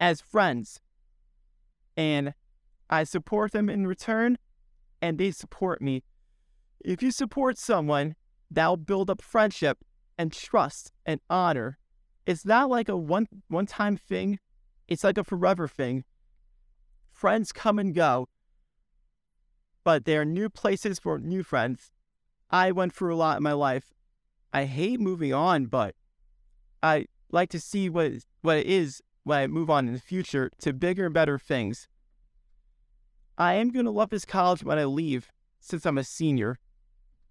as 0.00 0.20
friends. 0.20 0.80
And 1.96 2.34
I 2.90 3.04
support 3.04 3.52
them 3.52 3.70
in 3.70 3.86
return, 3.86 4.36
and 5.00 5.16
they 5.16 5.30
support 5.30 5.80
me. 5.80 6.02
If 6.84 7.04
you 7.04 7.12
support 7.12 7.56
someone, 7.56 8.16
that'll 8.50 8.76
build 8.76 9.10
up 9.10 9.22
friendship 9.22 9.78
and 10.16 10.32
trust 10.32 10.92
and 11.06 11.20
honor. 11.30 11.78
It's 12.26 12.44
not 12.44 12.68
like 12.68 12.88
a 12.88 12.96
one 12.96 13.26
one 13.48 13.66
time 13.66 13.96
thing, 13.96 14.38
it's 14.86 15.04
like 15.04 15.18
a 15.18 15.24
forever 15.24 15.68
thing. 15.68 16.04
Friends 17.10 17.52
come 17.52 17.78
and 17.78 17.94
go, 17.94 18.28
but 19.84 20.04
there 20.04 20.20
are 20.20 20.24
new 20.24 20.48
places 20.48 20.98
for 20.98 21.18
new 21.18 21.42
friends. 21.42 21.90
I 22.50 22.72
went 22.72 22.92
through 22.92 23.14
a 23.14 23.16
lot 23.16 23.38
in 23.38 23.42
my 23.42 23.52
life. 23.52 23.94
I 24.52 24.64
hate 24.64 25.00
moving 25.00 25.34
on, 25.34 25.66
but 25.66 25.94
I 26.82 27.06
like 27.30 27.50
to 27.50 27.60
see 27.60 27.88
what 27.88 28.12
what 28.42 28.58
it 28.58 28.66
is 28.66 29.02
when 29.24 29.38
I 29.38 29.46
move 29.46 29.68
on 29.68 29.86
in 29.86 29.94
the 29.94 30.00
future 30.00 30.50
to 30.60 30.72
bigger 30.72 31.06
and 31.06 31.14
better 31.14 31.38
things. 31.38 31.88
I 33.36 33.54
am 33.54 33.70
going 33.70 33.84
to 33.84 33.90
love 33.90 34.10
this 34.10 34.24
college 34.24 34.64
when 34.64 34.78
I 34.78 34.84
leave 34.84 35.30
since 35.60 35.86
I'm 35.86 35.98
a 35.98 36.04
senior. 36.04 36.58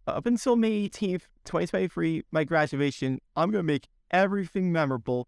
Up 0.07 0.25
until 0.25 0.55
May 0.55 0.87
18th, 0.87 1.23
2023, 1.43 2.23
my 2.31 2.45
graduation, 2.45 3.19
I'm 3.35 3.51
going 3.51 3.59
to 3.59 3.73
make 3.73 3.89
everything 4.09 4.71
memorable. 4.71 5.27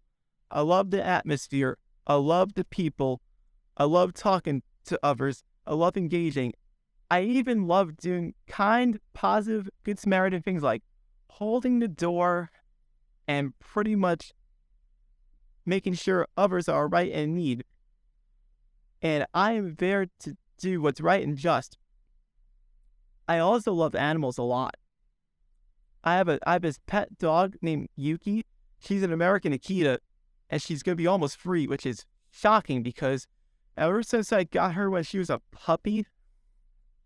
I 0.50 0.62
love 0.62 0.90
the 0.90 1.04
atmosphere. 1.04 1.76
I 2.06 2.14
love 2.14 2.54
the 2.54 2.64
people. 2.64 3.20
I 3.76 3.84
love 3.84 4.14
talking 4.14 4.62
to 4.86 4.98
others. 5.02 5.44
I 5.66 5.74
love 5.74 5.98
engaging. 5.98 6.54
I 7.10 7.22
even 7.22 7.66
love 7.66 7.98
doing 7.98 8.32
kind, 8.46 8.98
positive, 9.12 9.68
good 9.84 9.98
Samaritan 9.98 10.40
things 10.40 10.62
like 10.62 10.82
holding 11.28 11.80
the 11.80 11.88
door 11.88 12.50
and 13.28 13.52
pretty 13.58 13.94
much 13.94 14.32
making 15.66 15.92
sure 15.92 16.26
others 16.38 16.70
are 16.70 16.88
right 16.88 17.12
and 17.12 17.22
in 17.22 17.34
need. 17.34 17.64
And 19.02 19.26
I 19.34 19.52
am 19.52 19.74
there 19.74 20.06
to 20.20 20.38
do 20.56 20.80
what's 20.80 21.02
right 21.02 21.22
and 21.22 21.36
just. 21.36 21.76
I 23.30 23.38
also 23.38 23.72
love 23.72 23.94
animals 23.94 24.38
a 24.38 24.42
lot. 24.42 24.74
I 26.02 26.16
have 26.16 26.28
a 26.28 26.40
I 26.44 26.54
have 26.54 26.62
this 26.62 26.80
pet 26.88 27.16
dog 27.16 27.54
named 27.62 27.86
Yuki. 27.94 28.44
She's 28.80 29.04
an 29.04 29.12
American 29.12 29.52
Akita, 29.52 29.98
and 30.50 30.60
she's 30.60 30.82
gonna 30.82 30.96
be 30.96 31.06
almost 31.06 31.36
free, 31.36 31.68
which 31.68 31.86
is 31.86 32.04
shocking 32.28 32.82
because 32.82 33.28
ever 33.76 34.02
since 34.02 34.32
I 34.32 34.42
got 34.42 34.74
her 34.74 34.90
when 34.90 35.04
she 35.04 35.18
was 35.18 35.30
a 35.30 35.40
puppy, 35.52 36.06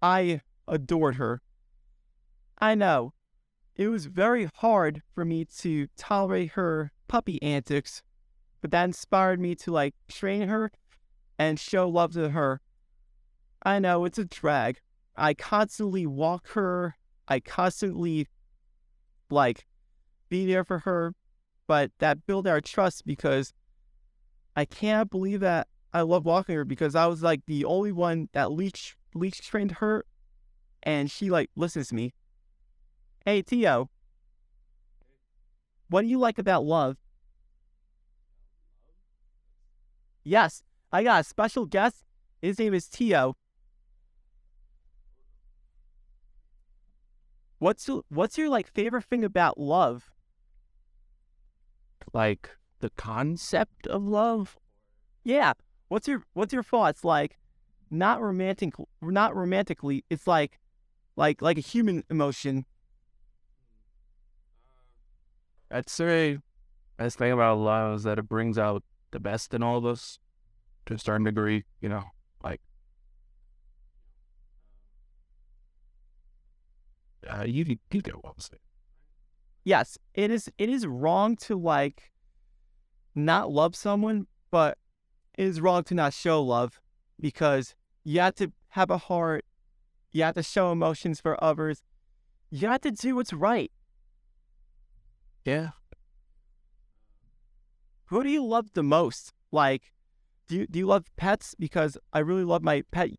I 0.00 0.40
adored 0.66 1.16
her. 1.16 1.42
I 2.58 2.74
know. 2.74 3.12
It 3.76 3.88
was 3.88 4.06
very 4.06 4.48
hard 4.54 5.02
for 5.14 5.26
me 5.26 5.44
to 5.58 5.88
tolerate 5.98 6.52
her 6.52 6.90
puppy 7.06 7.42
antics, 7.42 8.02
but 8.62 8.70
that 8.70 8.84
inspired 8.84 9.40
me 9.40 9.54
to 9.56 9.70
like 9.70 9.94
train 10.08 10.48
her 10.48 10.72
and 11.38 11.60
show 11.60 11.86
love 11.86 12.14
to 12.14 12.30
her. 12.30 12.62
I 13.62 13.78
know 13.78 14.06
it's 14.06 14.18
a 14.18 14.24
drag. 14.24 14.80
I 15.16 15.34
constantly 15.34 16.06
walk 16.06 16.48
her. 16.50 16.96
I 17.28 17.40
constantly 17.40 18.28
like 19.30 19.66
be 20.28 20.46
there 20.46 20.64
for 20.64 20.80
her, 20.80 21.14
but 21.66 21.92
that 21.98 22.26
built 22.26 22.46
our 22.46 22.60
trust 22.60 23.06
because 23.06 23.52
I 24.56 24.64
can't 24.64 25.10
believe 25.10 25.40
that 25.40 25.68
I 25.92 26.02
love 26.02 26.24
walking 26.24 26.56
her 26.56 26.64
because 26.64 26.94
I 26.94 27.06
was 27.06 27.22
like 27.22 27.42
the 27.46 27.64
only 27.64 27.92
one 27.92 28.28
that 28.32 28.50
leech 28.50 28.96
leech 29.14 29.40
trained 29.40 29.72
her, 29.72 30.04
and 30.82 31.10
she 31.10 31.30
like 31.30 31.50
listens 31.56 31.88
to 31.88 31.94
me. 31.94 32.12
Hey 33.24 33.42
Tio, 33.42 33.90
what 35.88 36.02
do 36.02 36.08
you 36.08 36.18
like 36.18 36.38
about 36.38 36.64
love? 36.64 36.96
Yes, 40.24 40.62
I 40.90 41.04
got 41.04 41.20
a 41.20 41.24
special 41.24 41.66
guest. 41.66 42.04
His 42.40 42.58
name 42.58 42.74
is 42.74 42.88
Tio. 42.88 43.36
What's 47.64 47.88
your, 47.88 48.02
what's 48.10 48.36
your 48.36 48.50
like 48.50 48.70
favorite 48.74 49.04
thing 49.04 49.24
about 49.24 49.56
love? 49.56 50.10
Like 52.12 52.50
the 52.80 52.90
concept 52.90 53.86
of 53.86 54.02
love? 54.04 54.58
Yeah. 55.22 55.54
What's 55.88 56.06
your 56.06 56.24
what's 56.34 56.52
your 56.52 56.62
thoughts 56.62 57.04
like 57.04 57.38
not 57.90 58.20
romantic 58.20 58.74
not 59.00 59.34
romantically 59.34 60.04
it's 60.10 60.26
like 60.26 60.58
like 61.16 61.40
like 61.40 61.56
a 61.56 61.60
human 61.60 62.02
emotion 62.10 62.64
i'd 65.70 65.88
say 65.88 66.38
best 66.96 67.18
thing 67.18 67.30
about 67.30 67.58
love 67.58 67.96
is 67.96 68.02
that 68.02 68.18
it 68.18 68.28
brings 68.28 68.58
out 68.58 68.82
the 69.12 69.20
best 69.20 69.54
in 69.54 69.62
all 69.62 69.78
of 69.78 69.86
us 69.86 70.18
to 70.86 70.94
a 70.94 70.98
certain 70.98 71.24
degree 71.24 71.62
you 71.80 71.88
know 71.88 72.02
like 72.42 72.60
uh, 77.28 77.44
you 77.44 77.64
you 77.90 78.02
get 78.02 78.14
what 78.16 78.26
i'm 78.26 78.38
saying 78.38 78.60
yes 79.64 79.98
it 80.14 80.30
is 80.30 80.50
it 80.58 80.68
is 80.68 80.86
wrong 80.86 81.36
to 81.36 81.56
like 81.56 82.10
not 83.14 83.50
love 83.50 83.74
someone 83.74 84.26
but 84.50 84.78
it 85.36 85.46
is 85.46 85.60
wrong 85.60 85.82
to 85.84 85.94
not 85.94 86.12
show 86.12 86.42
love 86.42 86.80
because 87.20 87.74
you 88.04 88.20
have 88.20 88.34
to 88.36 88.52
have 88.70 88.90
a 88.90 88.98
heart. 88.98 89.44
You 90.12 90.22
have 90.24 90.34
to 90.34 90.42
show 90.42 90.70
emotions 90.70 91.20
for 91.20 91.42
others. 91.42 91.82
You 92.50 92.68
have 92.68 92.82
to 92.82 92.90
do 92.90 93.16
what's 93.16 93.32
right. 93.32 93.72
Yeah. 95.44 95.70
Who 98.06 98.22
do 98.22 98.28
you 98.28 98.44
love 98.44 98.72
the 98.74 98.82
most? 98.82 99.32
Like, 99.50 99.92
do 100.46 100.56
you, 100.56 100.66
do 100.66 100.78
you 100.78 100.86
love 100.86 101.06
pets? 101.16 101.54
Because 101.58 101.96
I 102.12 102.20
really 102.20 102.44
love 102.44 102.62
my 102.62 102.82
pet 102.92 103.10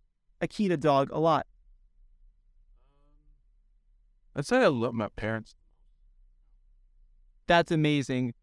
Akita 0.41 0.79
dog 0.79 1.09
a 1.11 1.19
lot. 1.19 1.47
I'd 4.35 4.45
say 4.45 4.57
I 4.57 4.67
love 4.67 4.93
my 4.93 5.07
parents. 5.15 5.55
That's 7.47 7.71
amazing. 7.71 8.33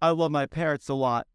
I 0.00 0.10
love 0.10 0.30
my 0.30 0.46
parents 0.46 0.88
a 0.88 0.94
lot. 0.94 1.26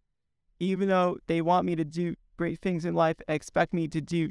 Even 0.60 0.90
though 0.90 1.18
they 1.28 1.42
want 1.42 1.66
me 1.66 1.76
to 1.76 1.86
do 1.86 2.16
great 2.38 2.60
things 2.60 2.86
in 2.86 2.94
life, 2.94 3.18
expect 3.28 3.74
me 3.74 3.88
to 3.88 4.02
do 4.02 4.30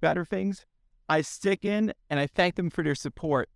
better 0.00 0.24
things, 0.24 0.66
I 1.08 1.20
stick 1.20 1.64
in 1.64 1.92
and 2.10 2.18
I 2.18 2.26
thank 2.26 2.56
them 2.56 2.70
for 2.70 2.82
their 2.82 2.94
support. 2.94 3.48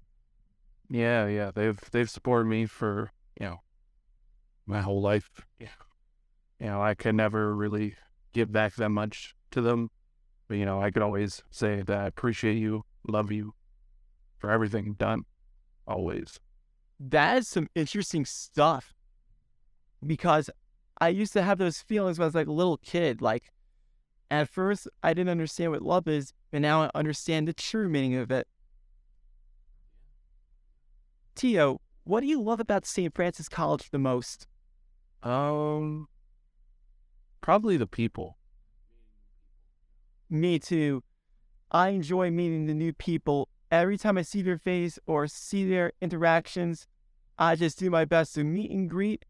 Yeah, 0.90 1.26
yeah, 1.26 1.50
they've 1.54 1.78
they've 1.92 2.08
supported 2.08 2.48
me 2.48 2.66
for 2.66 3.10
you 3.38 3.46
know 3.46 3.56
my 4.66 4.80
whole 4.80 5.02
life. 5.02 5.28
Yeah, 5.58 5.68
you 6.58 6.66
know 6.66 6.82
I 6.82 6.94
could 6.94 7.14
never 7.14 7.54
really 7.54 7.96
give 8.32 8.50
back 8.50 8.74
that 8.76 8.88
much 8.88 9.34
to 9.50 9.60
them, 9.60 9.90
but 10.48 10.56
you 10.56 10.64
know 10.64 10.80
I 10.80 10.90
could 10.90 11.02
always 11.02 11.42
say 11.50 11.82
that 11.82 11.98
I 11.98 12.06
appreciate 12.06 12.56
you, 12.56 12.84
love 13.06 13.30
you 13.30 13.54
for 14.38 14.50
everything 14.50 14.94
done, 14.94 15.24
always. 15.88 16.38
That 17.00 17.38
is 17.38 17.48
some 17.48 17.68
interesting 17.74 18.24
stuff 18.24 18.94
because 20.06 20.50
I 21.00 21.08
used 21.08 21.32
to 21.32 21.42
have 21.42 21.58
those 21.58 21.80
feelings 21.80 22.18
when 22.18 22.24
I 22.24 22.28
was 22.28 22.34
like 22.34 22.46
a 22.46 22.52
little 22.52 22.76
kid. 22.76 23.22
Like 23.22 23.50
at 24.30 24.48
first, 24.48 24.88
I 25.02 25.14
didn't 25.14 25.30
understand 25.30 25.72
what 25.72 25.82
love 25.82 26.06
is, 26.08 26.32
but 26.50 26.60
now 26.60 26.82
I 26.82 26.90
understand 26.94 27.48
the 27.48 27.52
true 27.52 27.88
meaning 27.88 28.16
of 28.16 28.30
it. 28.30 28.46
Tio, 31.34 31.80
what 32.04 32.20
do 32.20 32.26
you 32.26 32.40
love 32.40 32.58
about 32.58 32.84
St. 32.84 33.14
Francis 33.14 33.48
College 33.48 33.90
the 33.90 33.98
most? 33.98 34.46
Um, 35.22 36.08
probably 37.40 37.76
the 37.76 37.86
people. 37.86 38.38
Me 40.28 40.58
too. 40.58 41.02
I 41.70 41.90
enjoy 41.90 42.30
meeting 42.30 42.66
the 42.66 42.74
new 42.74 42.92
people. 42.92 43.48
Every 43.70 43.98
time 43.98 44.16
I 44.16 44.22
see 44.22 44.42
their 44.42 44.58
face 44.58 44.98
or 45.06 45.26
see 45.26 45.68
their 45.68 45.92
interactions, 46.00 46.86
I 47.38 47.54
just 47.54 47.78
do 47.78 47.90
my 47.90 48.04
best 48.04 48.34
to 48.34 48.44
meet 48.44 48.70
and 48.70 48.88
greet 48.88 49.24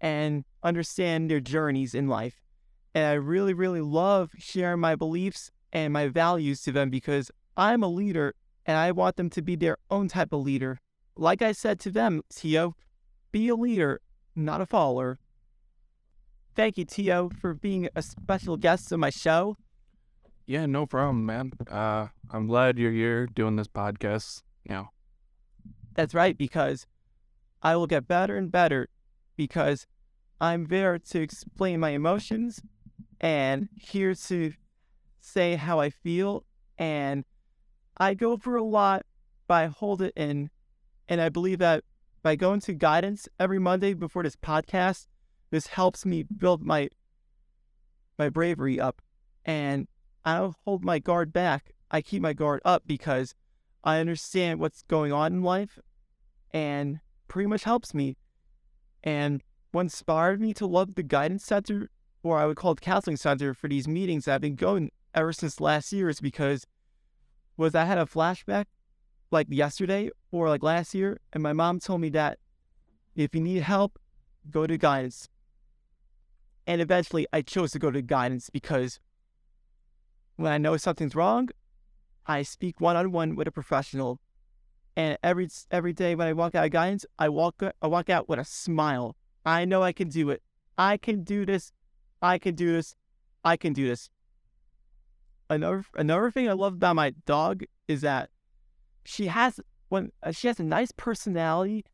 and 0.00 0.44
understand 0.62 1.30
their 1.30 1.40
journeys 1.40 1.94
in 1.94 2.08
life. 2.08 2.42
And 2.94 3.06
I 3.06 3.14
really, 3.14 3.52
really 3.52 3.80
love 3.80 4.30
sharing 4.38 4.80
my 4.80 4.94
beliefs 4.94 5.50
and 5.72 5.92
my 5.92 6.08
values 6.08 6.62
to 6.62 6.72
them 6.72 6.88
because 6.90 7.30
I'm 7.56 7.82
a 7.82 7.88
leader 7.88 8.34
and 8.64 8.76
I 8.76 8.92
want 8.92 9.16
them 9.16 9.28
to 9.30 9.42
be 9.42 9.56
their 9.56 9.78
own 9.90 10.08
type 10.08 10.32
of 10.32 10.42
leader. 10.42 10.78
Like 11.16 11.42
I 11.42 11.52
said 11.52 11.80
to 11.80 11.90
them, 11.90 12.22
Tio, 12.32 12.76
be 13.32 13.48
a 13.48 13.56
leader, 13.56 14.00
not 14.36 14.60
a 14.60 14.66
follower. 14.66 15.18
Thank 16.54 16.78
you, 16.78 16.84
Tio, 16.84 17.28
for 17.28 17.52
being 17.52 17.88
a 17.96 18.02
special 18.02 18.56
guest 18.56 18.92
on 18.92 19.00
my 19.00 19.10
show. 19.10 19.56
Yeah, 20.46 20.66
no 20.66 20.84
problem, 20.86 21.24
man. 21.24 21.52
Uh, 21.70 22.08
I'm 22.30 22.46
glad 22.46 22.78
you're 22.78 22.92
here 22.92 23.26
doing 23.26 23.56
this 23.56 23.68
podcast. 23.68 24.42
Know, 24.68 24.88
That's 25.94 26.14
right, 26.14 26.36
because 26.36 26.86
I 27.62 27.76
will 27.76 27.86
get 27.86 28.08
better 28.08 28.36
and 28.36 28.50
better 28.50 28.88
because 29.36 29.86
I'm 30.40 30.66
there 30.66 30.98
to 30.98 31.20
explain 31.20 31.80
my 31.80 31.90
emotions 31.90 32.60
and 33.20 33.68
here 33.76 34.14
to 34.14 34.52
say 35.20 35.56
how 35.56 35.80
I 35.80 35.90
feel. 35.90 36.44
And 36.76 37.24
I 37.96 38.14
go 38.14 38.36
through 38.36 38.62
a 38.62 38.66
lot, 38.68 39.06
but 39.46 39.54
I 39.54 39.66
hold 39.66 40.02
it 40.02 40.12
in. 40.16 40.50
And 41.08 41.20
I 41.20 41.28
believe 41.28 41.58
that 41.58 41.84
by 42.22 42.36
going 42.36 42.60
to 42.60 42.72
guidance 42.72 43.28
every 43.38 43.58
Monday 43.58 43.94
before 43.94 44.22
this 44.22 44.36
podcast, 44.36 45.06
this 45.50 45.68
helps 45.68 46.04
me 46.04 46.22
build 46.22 46.62
my 46.62 46.88
my 48.18 48.28
bravery 48.28 48.78
up. 48.80 49.02
And 49.44 49.88
I 50.24 50.38
don't 50.38 50.56
hold 50.64 50.84
my 50.84 50.98
guard 50.98 51.32
back. 51.32 51.74
I 51.90 52.00
keep 52.00 52.22
my 52.22 52.32
guard 52.32 52.60
up 52.64 52.84
because 52.86 53.34
I 53.82 53.98
understand 53.98 54.58
what's 54.58 54.82
going 54.82 55.12
on 55.12 55.32
in 55.32 55.42
life 55.42 55.78
and 56.52 57.00
pretty 57.28 57.46
much 57.46 57.64
helps 57.64 57.92
me. 57.92 58.16
And 59.02 59.42
what 59.72 59.82
inspired 59.82 60.40
me 60.40 60.54
to 60.54 60.66
love 60.66 60.94
the 60.94 61.02
guidance 61.02 61.44
center, 61.44 61.90
or 62.22 62.38
I 62.38 62.46
would 62.46 62.56
call 62.56 62.72
it 62.72 62.80
counseling 62.80 63.16
center 63.16 63.52
for 63.52 63.68
these 63.68 63.86
meetings 63.86 64.26
I've 64.26 64.40
been 64.40 64.56
going 64.56 64.90
ever 65.14 65.32
since 65.32 65.60
last 65.60 65.92
year 65.92 66.08
is 66.08 66.20
because 66.20 66.66
was 67.56 67.74
I 67.74 67.84
had 67.84 67.98
a 67.98 68.06
flashback 68.06 68.64
like 69.30 69.46
yesterday 69.50 70.10
or 70.30 70.48
like 70.48 70.62
last 70.62 70.94
year, 70.94 71.20
and 71.32 71.42
my 71.42 71.52
mom 71.52 71.80
told 71.80 72.00
me 72.00 72.08
that 72.10 72.38
if 73.14 73.34
you 73.34 73.40
need 73.40 73.62
help, 73.62 73.98
go 74.50 74.66
to 74.66 74.78
guidance. 74.78 75.28
And 76.66 76.80
eventually 76.80 77.26
I 77.32 77.42
chose 77.42 77.72
to 77.72 77.78
go 77.78 77.90
to 77.90 78.00
guidance 78.00 78.48
because 78.50 78.98
when 80.36 80.52
I 80.52 80.58
know 80.58 80.76
something's 80.76 81.14
wrong, 81.14 81.48
I 82.26 82.42
speak 82.42 82.80
one 82.80 82.96
on 82.96 83.12
one 83.12 83.36
with 83.36 83.48
a 83.48 83.52
professional. 83.52 84.20
And 84.96 85.18
every 85.22 85.48
every 85.70 85.92
day 85.92 86.14
when 86.14 86.26
I 86.26 86.32
walk 86.32 86.54
out 86.54 86.64
of 86.64 86.70
guidance, 86.70 87.04
I 87.18 87.28
walk 87.28 87.62
I 87.82 87.86
walk 87.86 88.10
out 88.10 88.28
with 88.28 88.38
a 88.38 88.44
smile. 88.44 89.16
I 89.44 89.64
know 89.64 89.82
I 89.82 89.92
can 89.92 90.08
do 90.08 90.30
it. 90.30 90.42
I 90.78 90.96
can 90.96 91.24
do 91.24 91.44
this. 91.44 91.72
I 92.22 92.38
can 92.38 92.54
do 92.54 92.72
this. 92.72 92.94
I 93.44 93.56
can 93.56 93.72
do 93.72 93.88
this. 93.88 94.08
Another 95.50 95.84
another 95.94 96.30
thing 96.30 96.48
I 96.48 96.52
love 96.52 96.74
about 96.74 96.96
my 96.96 97.10
dog 97.26 97.64
is 97.88 98.00
that 98.00 98.30
she 99.04 99.26
has 99.26 99.60
when 99.88 100.10
uh, 100.22 100.32
she 100.32 100.46
has 100.46 100.58
a 100.58 100.64
nice 100.64 100.92
personality. 100.92 101.84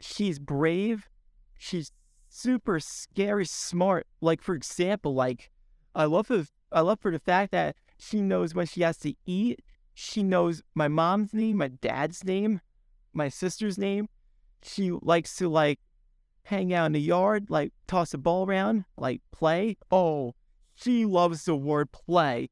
She's 0.00 0.38
brave. 0.38 1.08
She's 1.58 1.92
super 2.28 2.80
scary 2.80 3.46
smart. 3.46 4.06
Like 4.20 4.42
for 4.42 4.54
example, 4.54 5.14
like 5.14 5.50
I 5.94 6.06
love 6.06 6.28
the 6.28 6.48
I 6.72 6.80
love 6.80 7.00
for 7.00 7.10
the 7.10 7.18
fact 7.18 7.52
that 7.52 7.76
she 7.98 8.20
knows 8.20 8.54
when 8.54 8.66
she 8.66 8.82
has 8.82 8.98
to 8.98 9.14
eat. 9.24 9.62
She 9.94 10.22
knows 10.22 10.62
my 10.74 10.88
mom's 10.88 11.32
name, 11.32 11.56
my 11.58 11.68
dad's 11.68 12.24
name, 12.24 12.60
my 13.12 13.28
sister's 13.28 13.78
name. 13.78 14.08
She 14.62 14.90
likes 14.90 15.36
to 15.36 15.48
like 15.48 15.80
hang 16.44 16.72
out 16.74 16.86
in 16.86 16.92
the 16.92 17.00
yard, 17.00 17.46
like 17.48 17.72
toss 17.86 18.12
a 18.12 18.18
ball 18.18 18.46
around, 18.46 18.84
like 18.96 19.22
play. 19.32 19.76
Oh, 19.90 20.34
she 20.74 21.06
loves 21.06 21.44
the 21.44 21.56
word 21.56 21.92
play. 21.92 22.50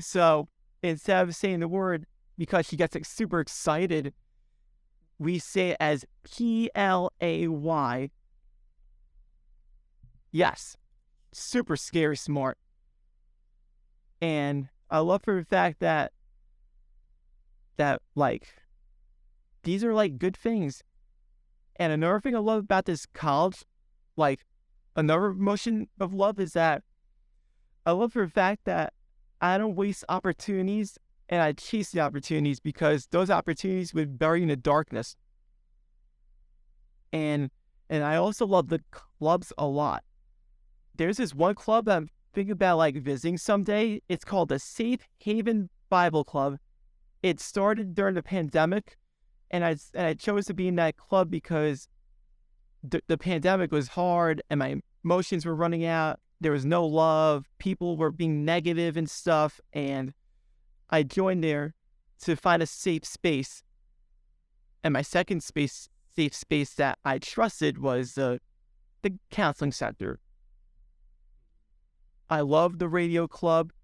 So 0.00 0.48
instead 0.82 1.28
of 1.28 1.36
saying 1.36 1.60
the 1.60 1.68
word 1.68 2.06
because 2.36 2.66
she 2.66 2.76
gets 2.76 2.94
like, 2.94 3.04
super 3.04 3.40
excited, 3.40 4.12
we 5.18 5.38
say 5.38 5.70
it 5.70 5.76
as 5.78 6.04
P 6.24 6.70
L 6.74 7.12
A 7.20 7.46
Y. 7.46 8.10
Yes, 10.32 10.76
super 11.30 11.76
scary 11.76 12.16
smart. 12.16 12.58
And 14.22 14.68
I 14.88 15.00
love 15.00 15.22
for 15.24 15.34
the 15.34 15.44
fact 15.44 15.80
that 15.80 16.12
that 17.76 18.00
like 18.14 18.54
these 19.64 19.82
are 19.82 19.92
like 19.92 20.18
good 20.18 20.36
things. 20.36 20.82
And 21.76 21.92
another 21.92 22.20
thing 22.20 22.36
I 22.36 22.38
love 22.38 22.60
about 22.60 22.84
this 22.84 23.04
college, 23.06 23.64
like 24.16 24.44
another 24.94 25.26
emotion 25.26 25.88
of 25.98 26.14
love 26.14 26.38
is 26.38 26.52
that 26.52 26.82
I 27.84 27.90
love 27.90 28.12
for 28.12 28.24
the 28.24 28.30
fact 28.30 28.64
that 28.64 28.92
I 29.40 29.58
don't 29.58 29.74
waste 29.74 30.04
opportunities 30.08 30.98
and 31.28 31.42
I 31.42 31.52
chase 31.52 31.90
the 31.90 32.00
opportunities 32.00 32.60
because 32.60 33.08
those 33.10 33.30
opportunities 33.30 33.92
would 33.92 34.18
bury 34.18 34.42
in 34.42 34.48
the 34.48 34.56
darkness. 34.56 35.16
And 37.12 37.50
and 37.90 38.04
I 38.04 38.16
also 38.16 38.46
love 38.46 38.68
the 38.68 38.82
clubs 38.92 39.52
a 39.58 39.66
lot. 39.66 40.04
There's 40.94 41.16
this 41.16 41.34
one 41.34 41.56
club 41.56 41.86
that 41.86 42.04
I'm 42.34 42.50
about 42.50 42.78
like 42.78 42.96
visiting 42.96 43.36
someday. 43.36 44.00
It's 44.08 44.24
called 44.24 44.48
the 44.48 44.58
Safe 44.58 45.00
Haven 45.18 45.68
Bible 45.90 46.24
Club. 46.24 46.58
It 47.22 47.40
started 47.40 47.94
during 47.94 48.14
the 48.14 48.22
pandemic, 48.22 48.96
and 49.50 49.64
I 49.64 49.76
and 49.94 50.06
I 50.06 50.14
chose 50.14 50.46
to 50.46 50.54
be 50.54 50.68
in 50.68 50.76
that 50.76 50.96
club 50.96 51.30
because 51.30 51.88
the, 52.82 53.02
the 53.06 53.18
pandemic 53.18 53.70
was 53.70 53.88
hard 53.88 54.42
and 54.50 54.58
my 54.58 54.80
emotions 55.04 55.44
were 55.44 55.54
running 55.54 55.84
out. 55.84 56.20
There 56.40 56.52
was 56.52 56.64
no 56.64 56.84
love. 56.86 57.44
People 57.58 57.96
were 57.96 58.10
being 58.10 58.44
negative 58.44 58.96
and 58.96 59.08
stuff, 59.08 59.60
and 59.72 60.14
I 60.90 61.02
joined 61.02 61.44
there 61.44 61.74
to 62.22 62.34
find 62.34 62.62
a 62.62 62.66
safe 62.66 63.04
space. 63.04 63.62
And 64.82 64.94
my 64.94 65.02
second 65.02 65.42
space, 65.42 65.88
safe 66.16 66.34
space 66.34 66.74
that 66.74 66.98
I 67.04 67.18
trusted 67.18 67.78
was 67.78 68.16
uh, 68.16 68.38
the 69.02 69.18
counseling 69.30 69.72
center. 69.72 70.18
I 72.32 72.40
love 72.40 72.78
the 72.78 72.88
radio 72.88 73.28
club. 73.28 73.74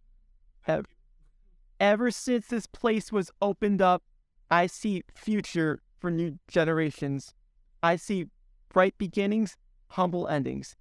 Ever, 1.79 2.11
since 2.11 2.47
this 2.47 2.67
place 2.67 3.13
was 3.13 3.31
opened 3.43 3.83
up, 3.83 4.03
I 4.51 4.69
see 4.69 5.03
future 5.15 5.83
for 5.99 6.11
new 6.11 6.39
generations. 6.49 7.35
I 7.83 7.97
see 7.97 8.29
bright 8.71 8.97
beginnings, 8.97 9.59
humble 9.89 10.27
endings, 10.29 10.77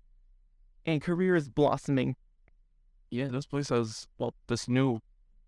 and 0.85 1.01
careers 1.01 1.49
blossoming. 1.49 2.15
yeah, 3.11 3.27
this 3.27 3.45
place 3.45 3.67
has 3.67 4.07
well, 4.17 4.33
this 4.47 4.69
new 4.69 5.01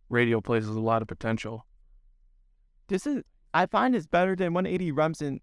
radio 0.09 0.41
place 0.41 0.65
has 0.65 0.75
a 0.75 0.81
lot 0.81 1.01
of 1.01 1.07
potential. 1.07 1.65
This 2.89 3.07
is 3.07 3.23
I 3.53 3.65
find 3.65 3.95
it's 3.95 4.07
better 4.07 4.35
than 4.35 4.53
180 4.53 4.91
Remsen, 4.91 5.39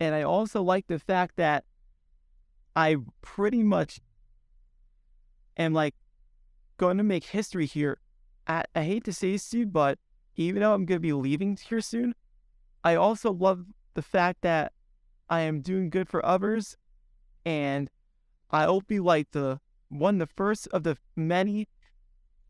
and 0.00 0.14
I 0.14 0.22
also 0.22 0.62
like 0.62 0.86
the 0.86 0.98
fact 0.98 1.36
that 1.36 1.66
I 2.74 2.96
pretty 3.20 3.62
much 3.62 4.00
am 5.56 5.72
like 5.72 5.94
going 6.76 6.96
to 6.98 7.04
make 7.04 7.24
history 7.24 7.66
here. 7.66 7.98
I, 8.46 8.64
I 8.74 8.82
hate 8.82 9.04
to 9.04 9.12
say 9.12 9.32
this 9.32 9.48
to 9.50 9.58
you, 9.60 9.66
but 9.66 9.98
even 10.36 10.62
though 10.62 10.72
I'm 10.72 10.86
going 10.86 10.96
to 10.96 11.00
be 11.00 11.12
leaving 11.12 11.56
here 11.56 11.80
soon, 11.80 12.14
I 12.82 12.94
also 12.94 13.32
love 13.32 13.66
the 13.94 14.02
fact 14.02 14.42
that 14.42 14.72
I 15.28 15.40
am 15.40 15.60
doing 15.60 15.90
good 15.90 16.08
for 16.08 16.24
others, 16.24 16.76
and 17.44 17.90
I 18.50 18.66
will 18.66 18.80
be 18.80 18.98
like 18.98 19.30
the 19.32 19.60
one, 19.88 20.18
the 20.18 20.26
first 20.26 20.68
of 20.68 20.82
the 20.82 20.96
many 21.14 21.68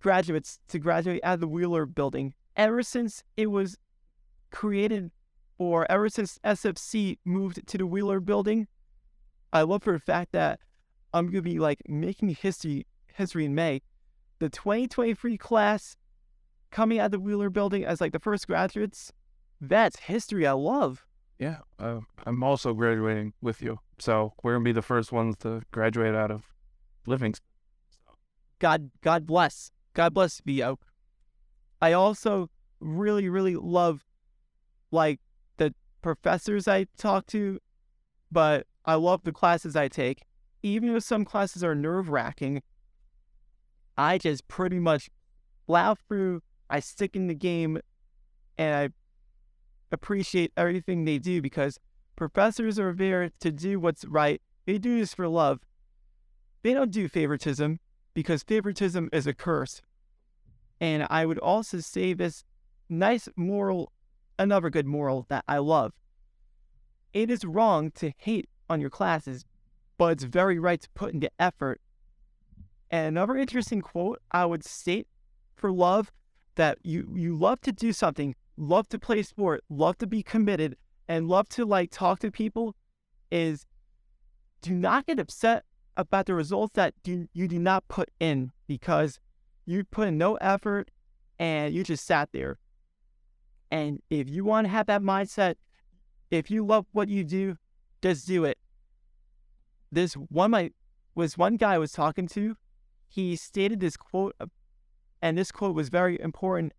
graduates 0.01 0.61
to 0.69 0.79
graduate 0.79 1.21
out 1.23 1.35
of 1.35 1.41
the 1.41 1.49
Wheeler 1.49 1.87
building 1.87 2.35
ever 2.57 2.83
since 2.83 3.23
it 3.37 3.47
was 3.47 3.77
created 4.51 5.11
or 5.59 5.91
ever 5.91 6.09
since 6.09 6.39
SFC 6.45 7.19
moved 7.25 7.67
to 7.67 7.79
the 7.79 7.87
Wheeler 7.87 8.21
building. 8.21 8.67
I 9.53 9.63
love 9.63 9.83
for 9.83 9.93
the 9.93 9.99
fact 9.99 10.33
that 10.33 10.61
I'm 11.13 11.27
gonna 11.27 11.43
be 11.43 11.59
like 11.59 11.83
making 11.89 12.31
history 12.31 12.87
history 13.15 13.45
in 13.45 13.55
May. 13.55 13.83
The 14.39 14.49
2023 14.49 15.37
class 15.37 15.97
coming 16.71 16.99
out 16.99 17.07
of 17.07 17.11
the 17.13 17.21
Wheeler 17.21 17.51
building 17.51 17.85
as 17.85 18.01
like 18.01 18.13
the 18.13 18.19
first 18.19 18.47
graduates, 18.47 19.13
that's 19.61 19.99
history 20.01 20.47
I 20.47 20.53
love. 20.53 21.05
Yeah, 21.39 21.59
uh, 21.79 22.01
I'm 22.27 22.43
also 22.43 22.75
graduating 22.75 23.33
with 23.41 23.63
you, 23.63 23.79
so 23.99 24.35
we're 24.43 24.53
gonna 24.53 24.65
be 24.65 24.73
the 24.73 24.83
first 24.83 25.11
ones 25.11 25.37
to 25.39 25.63
graduate 25.71 26.15
out 26.15 26.31
of 26.31 26.45
Livingston. 27.07 27.47
God 28.59 28.91
God 29.01 29.27
bless. 29.27 29.71
God 29.95 30.15
bless 30.15 30.41
VO. 30.45 30.79
I 31.81 31.93
also 31.93 32.51
really, 32.79 33.29
really 33.29 33.57
love 33.57 34.05
like 34.91 35.21
the 35.57 35.75
professors 36.03 36.69
I 36.69 36.87
talk 36.97 37.27
to, 37.29 37.59
but 38.31 38.67
I 38.85 38.95
love 38.95 39.23
the 39.25 39.33
classes 39.33 39.77
I 39.77 39.89
take. 39.89 40.23
Even 40.63 40.95
if 40.95 41.03
some 41.05 41.25
classes 41.25 41.65
are 41.65 41.75
nerve 41.75 42.11
wracking, 42.11 42.63
I 44.01 44.17
just 44.17 44.49
pretty 44.49 44.79
much 44.79 45.11
plow 45.67 45.95
through, 45.95 46.41
I 46.71 46.81
stick 46.81 47.15
in 47.15 47.27
the 47.27 47.35
game, 47.35 47.79
and 48.57 48.75
I 48.75 48.89
appreciate 49.93 50.53
everything 50.57 51.05
they 51.05 51.19
do 51.19 51.43
because 51.43 51.79
professors 52.17 52.79
are 52.79 52.95
there 52.95 53.31
to 53.41 53.53
do 53.53 53.79
what's 53.79 54.07
right. 54.07 54.41
They 54.65 54.79
do 54.79 54.99
this 54.99 55.13
for 55.13 55.29
love. 55.29 55.61
They 56.63 56.73
don't 56.73 56.91
do 56.91 57.09
favoritism 57.09 57.79
because 58.15 58.43
favoritism 58.43 59.11
is 59.13 59.27
a 59.27 59.35
curse. 59.35 59.83
And 60.81 61.07
I 61.11 61.27
would 61.27 61.39
also 61.39 61.81
say 61.81 62.15
this 62.15 62.43
nice 62.89 63.29
moral, 63.37 63.93
another 64.39 64.71
good 64.71 64.87
moral 64.87 65.27
that 65.29 65.45
I 65.47 65.59
love. 65.59 65.93
It 67.13 67.31
is 67.31 67.45
wrong 67.45 67.91
to 67.97 68.13
hate 68.17 68.49
on 68.71 68.81
your 68.81 68.89
classes, 68.89 69.45
but 69.99 70.13
it's 70.13 70.25
very 70.25 70.59
right 70.59 70.81
to 70.81 70.89
put 70.95 71.13
into 71.13 71.31
effort. 71.39 71.83
And 72.91 73.07
another 73.07 73.37
interesting 73.37 73.81
quote 73.81 74.21
I 74.31 74.47
would 74.47 74.65
state 74.65 75.07
for 75.55 75.71
love 75.71 76.11
that 76.57 76.79
you 76.83 77.13
you 77.15 77.37
love 77.37 77.61
to 77.63 77.73
do 77.73 77.93
something, 77.93 78.35
love 78.57 78.89
to 78.89 78.99
play 78.99 79.23
sport, 79.23 79.63
love 79.69 79.99
to 79.99 80.07
be 80.07 80.23
committed, 80.23 80.77
and 81.09 81.29
love 81.29 81.49
to 81.51 81.65
like 81.65 81.91
talk 81.91 82.19
to 82.21 82.31
people 82.31 82.75
is 83.31 83.67
do 84.63 84.75
not 84.75 85.07
get 85.07 85.19
upset 85.19 85.65
about 85.97 86.27
the 86.27 86.35
results 86.35 86.73
that 86.75 86.95
do, 87.03 87.29
you 87.33 87.49
do 87.49 87.59
not 87.59 87.87
put 87.89 88.11
in 88.21 88.53
because 88.67 89.21
you 89.67 89.85
put 89.85 90.09
in 90.09 90.19
no 90.19 90.37
effort 90.37 90.91
and 91.39 91.75
you 91.75 91.85
just 91.85 92.05
sat 92.05 92.31
there. 92.33 92.59
And 93.71 94.03
if 94.11 94.29
you 94.29 94.45
want 94.45 94.67
to 94.67 94.69
have 94.69 94.87
that 94.87 95.03
mindset, 95.03 95.55
if 96.31 96.51
you 96.51 96.65
love 96.65 96.87
what 96.93 97.09
you 97.09 97.25
do, 97.25 97.57
just 98.03 98.27
do 98.27 98.45
it. 98.45 98.59
This 99.93 100.15
one 100.15 100.51
my 100.51 100.71
was 101.15 101.37
one 101.37 101.57
guy 101.57 101.75
I 101.75 101.79
was 101.79 101.93
talking 101.93 102.27
to. 102.29 102.57
He 103.11 103.35
stated 103.35 103.81
this 103.81 103.97
quote, 103.97 104.37
uh, 104.41 104.47
and 105.21 105.37
this 105.37 105.51
quote 105.51 105.75
was 105.75 105.89
very 105.89 106.19
important 106.21 106.73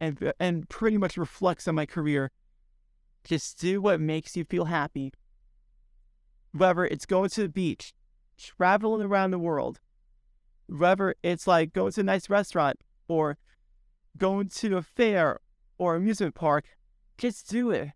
and 0.00 0.32
and 0.40 0.68
pretty 0.68 0.98
much 0.98 1.16
reflects 1.16 1.68
on 1.68 1.76
my 1.76 1.86
career. 1.86 2.32
Just 3.22 3.60
do 3.60 3.80
what 3.80 4.00
makes 4.00 4.36
you 4.36 4.44
feel 4.44 4.64
happy. 4.64 5.12
Whether 6.52 6.84
it's 6.84 7.06
going 7.06 7.30
to 7.30 7.42
the 7.42 7.48
beach, 7.48 7.94
traveling 8.36 9.02
around 9.02 9.30
the 9.30 9.38
world, 9.38 9.78
whether 10.66 11.14
it's 11.22 11.46
like 11.46 11.72
going 11.72 11.92
to 11.92 12.00
a 12.00 12.04
nice 12.04 12.28
restaurant 12.28 12.80
or 13.06 13.38
going 14.16 14.48
to 14.48 14.76
a 14.76 14.82
fair 14.82 15.38
or 15.78 15.94
amusement 15.94 16.34
park, 16.34 16.64
just 17.18 17.48
do 17.48 17.70
it. 17.70 17.90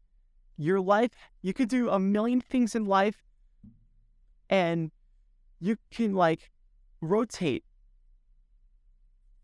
Your 0.57 0.81
life, 0.81 1.11
you 1.41 1.53
could 1.53 1.69
do 1.69 1.91
a 1.91 1.99
million 1.99 2.41
things 2.41 2.77
in 2.77 2.85
life 2.85 3.25
and 4.49 4.93
you 5.59 5.77
can 5.91 6.15
like 6.15 6.51
rotate. 7.01 7.65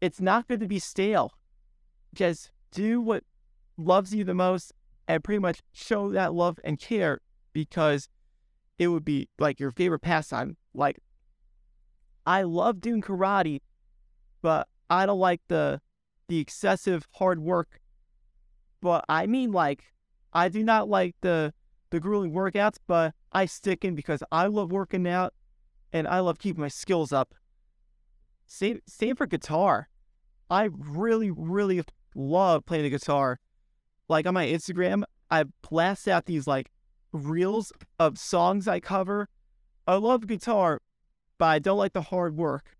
It's 0.00 0.20
not 0.20 0.46
going 0.48 0.60
to 0.60 0.68
be 0.68 0.78
stale. 0.78 1.32
Just 2.14 2.50
do 2.70 3.00
what 3.00 3.24
loves 3.76 4.14
you 4.14 4.24
the 4.24 4.34
most 4.34 4.72
and 5.06 5.24
pretty 5.24 5.38
much 5.38 5.62
show 5.72 6.10
that 6.10 6.34
love 6.34 6.58
and 6.64 6.78
care 6.78 7.20
because 7.52 8.08
it 8.78 8.88
would 8.88 9.04
be 9.04 9.28
like 9.38 9.58
your 9.58 9.70
favorite 9.70 10.00
pastime. 10.00 10.56
Like, 10.74 10.98
I 12.26 12.42
love 12.42 12.80
doing 12.80 13.02
karate, 13.02 13.60
but 14.42 14.68
I 14.90 15.06
don't 15.06 15.18
like 15.18 15.40
the 15.48 15.80
the 16.28 16.38
excessive 16.38 17.08
hard 17.12 17.40
work. 17.40 17.80
But 18.80 19.04
I 19.08 19.26
mean, 19.26 19.50
like, 19.50 19.92
I 20.32 20.48
do 20.48 20.62
not 20.62 20.88
like 20.88 21.16
the 21.22 21.52
the 21.90 22.00
grueling 22.00 22.32
workouts, 22.32 22.76
but 22.86 23.14
I 23.32 23.46
stick 23.46 23.84
in 23.84 23.94
because 23.94 24.22
I 24.30 24.46
love 24.46 24.70
working 24.70 25.06
out 25.08 25.34
and 25.92 26.06
I 26.06 26.20
love 26.20 26.38
keeping 26.38 26.60
my 26.60 26.68
skills 26.68 27.12
up. 27.12 27.34
Same 28.48 28.80
same 28.86 29.14
for 29.14 29.26
guitar. 29.26 29.88
I 30.50 30.70
really, 30.72 31.30
really 31.30 31.82
love 32.14 32.64
playing 32.64 32.84
the 32.84 32.90
guitar. 32.90 33.38
Like 34.08 34.26
on 34.26 34.34
my 34.34 34.46
Instagram, 34.46 35.04
I 35.30 35.44
blast 35.68 36.08
out 36.08 36.24
these 36.24 36.46
like 36.46 36.70
reels 37.12 37.72
of 37.98 38.18
songs 38.18 38.66
I 38.66 38.80
cover. 38.80 39.28
I 39.86 39.96
love 39.96 40.26
guitar, 40.26 40.80
but 41.36 41.44
I 41.44 41.58
don't 41.58 41.76
like 41.76 41.92
the 41.92 42.02
hard 42.02 42.36
work. 42.36 42.74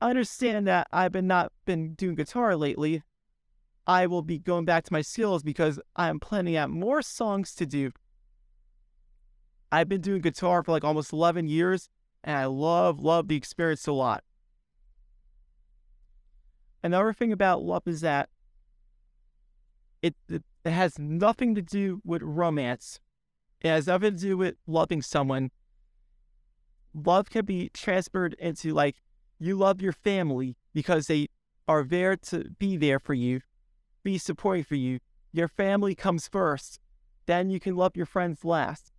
I 0.00 0.10
understand 0.10 0.66
that 0.66 0.88
I've 0.90 1.12
been 1.12 1.26
not 1.26 1.52
been 1.66 1.92
doing 1.92 2.14
guitar 2.14 2.56
lately. 2.56 3.02
I 3.86 4.06
will 4.06 4.22
be 4.22 4.38
going 4.38 4.64
back 4.64 4.84
to 4.84 4.92
my 4.92 5.02
skills 5.02 5.42
because 5.42 5.78
I 5.94 6.08
am 6.08 6.18
planning 6.18 6.56
out 6.56 6.70
more 6.70 7.02
songs 7.02 7.54
to 7.56 7.66
do. 7.66 7.92
I've 9.70 9.88
been 9.88 10.00
doing 10.00 10.22
guitar 10.22 10.62
for 10.62 10.72
like 10.72 10.82
almost 10.82 11.12
11 11.12 11.46
years, 11.46 11.88
and 12.24 12.36
I 12.36 12.46
love, 12.46 13.00
love 13.00 13.28
the 13.28 13.36
experience 13.36 13.86
a 13.86 13.92
lot. 13.92 14.24
Another 16.86 17.12
thing 17.12 17.32
about 17.32 17.64
love 17.64 17.82
is 17.86 18.00
that 18.02 18.28
it, 20.02 20.14
it, 20.28 20.44
it 20.64 20.70
has 20.70 21.00
nothing 21.00 21.56
to 21.56 21.60
do 21.60 22.00
with 22.04 22.22
romance. 22.22 23.00
It 23.60 23.66
has 23.70 23.88
nothing 23.88 24.12
to 24.14 24.20
do 24.20 24.36
with 24.36 24.54
loving 24.68 25.02
someone. 25.02 25.50
Love 26.94 27.28
can 27.28 27.44
be 27.44 27.70
transferred 27.70 28.36
into 28.38 28.72
like 28.72 29.02
you 29.40 29.56
love 29.56 29.82
your 29.82 29.90
family 29.90 30.56
because 30.72 31.08
they 31.08 31.26
are 31.66 31.82
there 31.82 32.14
to 32.18 32.50
be 32.56 32.76
there 32.76 33.00
for 33.00 33.14
you, 33.14 33.40
be 34.04 34.16
supporting 34.16 34.62
for 34.62 34.76
you. 34.76 35.00
Your 35.32 35.48
family 35.48 35.96
comes 35.96 36.28
first. 36.28 36.78
Then 37.26 37.50
you 37.50 37.58
can 37.58 37.74
love 37.74 37.96
your 37.96 38.06
friends 38.06 38.44
last. 38.44 38.92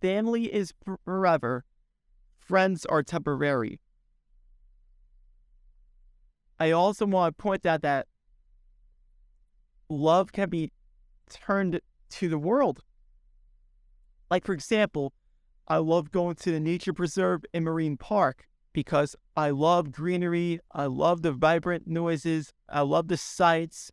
Family 0.00 0.52
is 0.52 0.74
forever. 1.04 1.64
Friends 2.36 2.84
are 2.86 3.04
temporary. 3.04 3.78
I 6.62 6.70
also 6.70 7.06
want 7.06 7.36
to 7.36 7.42
point 7.42 7.66
out 7.66 7.82
that 7.82 8.06
love 9.88 10.30
can 10.30 10.48
be 10.48 10.70
turned 11.28 11.80
to 12.10 12.28
the 12.28 12.38
world. 12.38 12.84
Like, 14.30 14.46
for 14.46 14.52
example, 14.52 15.12
I 15.66 15.78
love 15.78 16.12
going 16.12 16.36
to 16.36 16.52
the 16.52 16.60
nature 16.60 16.92
preserve 16.92 17.44
in 17.52 17.64
Marine 17.64 17.96
Park 17.96 18.46
because 18.72 19.16
I 19.36 19.50
love 19.50 19.90
greenery. 19.90 20.60
I 20.70 20.86
love 20.86 21.22
the 21.22 21.32
vibrant 21.32 21.88
noises. 21.88 22.52
I 22.68 22.82
love 22.82 23.08
the 23.08 23.16
sights. 23.16 23.90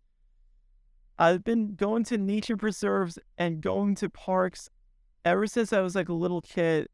I've 1.17 1.43
been 1.43 1.73
going 1.73 2.03
to 2.03 2.19
nature 2.19 2.55
preserves 2.55 3.17
and 3.35 3.61
going 3.61 3.95
to 3.95 4.11
parks 4.11 4.69
ever 5.25 5.47
since 5.47 5.73
I 5.73 5.81
was 5.81 5.95
like 5.95 6.09
a 6.09 6.13
little 6.13 6.41
kid. 6.41 6.87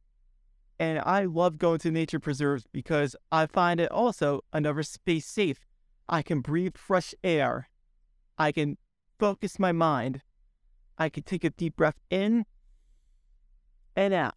And 0.80 1.00
I 1.00 1.24
love 1.24 1.58
going 1.58 1.80
to 1.80 1.92
nature 1.92 2.20
preserves 2.20 2.66
because 2.72 3.16
I 3.32 3.46
find 3.46 3.80
it 3.80 3.92
also 3.92 4.44
another 4.52 4.84
space 4.84 5.26
safe. 5.26 5.60
I 6.10 6.22
can 6.22 6.42
breathe 6.42 6.78
fresh 6.78 7.14
air. 7.24 7.70
I 8.38 8.52
can 8.52 8.78
focus 9.18 9.58
my 9.58 9.72
mind. 9.72 10.22
I 10.98 11.10
can 11.10 11.24
take 11.24 11.44
a 11.44 11.50
deep 11.50 11.76
breath 11.76 12.00
in 12.10 12.46
and 13.96 14.14
out. 14.14 14.36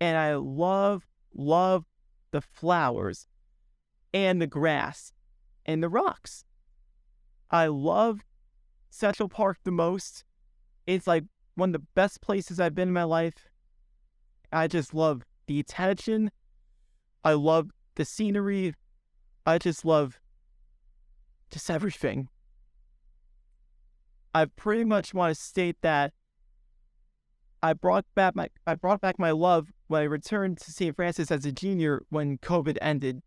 And 0.00 0.16
I 0.16 0.34
love, 0.36 1.06
love 1.34 1.84
the 2.30 2.40
flowers 2.40 3.26
and 4.14 4.40
the 4.40 4.46
grass 4.46 5.12
and 5.66 5.82
the 5.82 5.88
rocks. 5.88 6.44
I 7.50 7.66
love 7.66 8.20
Central 8.88 9.28
Park 9.28 9.58
the 9.64 9.70
most. 9.70 10.24
It's 10.86 11.06
like 11.06 11.24
one 11.54 11.70
of 11.70 11.72
the 11.74 11.86
best 11.94 12.20
places 12.22 12.58
I've 12.58 12.74
been 12.74 12.88
in 12.88 12.94
my 12.94 13.04
life. 13.04 13.49
I 14.52 14.66
just 14.66 14.94
love 14.94 15.22
the 15.46 15.60
attention. 15.60 16.30
I 17.24 17.34
love 17.34 17.70
the 17.94 18.04
scenery. 18.04 18.74
I 19.46 19.58
just 19.58 19.84
love 19.84 20.20
just 21.50 21.70
everything. 21.70 22.28
I 24.34 24.44
pretty 24.44 24.84
much 24.84 25.12
want 25.12 25.34
to 25.34 25.40
state 25.40 25.76
that 25.82 26.12
I 27.62 27.72
brought 27.74 28.06
back 28.14 28.34
my 28.34 28.48
I 28.66 28.74
brought 28.74 29.00
back 29.00 29.18
my 29.18 29.32
love 29.32 29.72
when 29.88 30.02
I 30.02 30.04
returned 30.04 30.58
to 30.58 30.70
St. 30.70 30.94
Francis 30.96 31.30
as 31.30 31.44
a 31.44 31.52
junior 31.52 32.02
when 32.08 32.38
COVID 32.38 32.78
ended, 32.80 33.22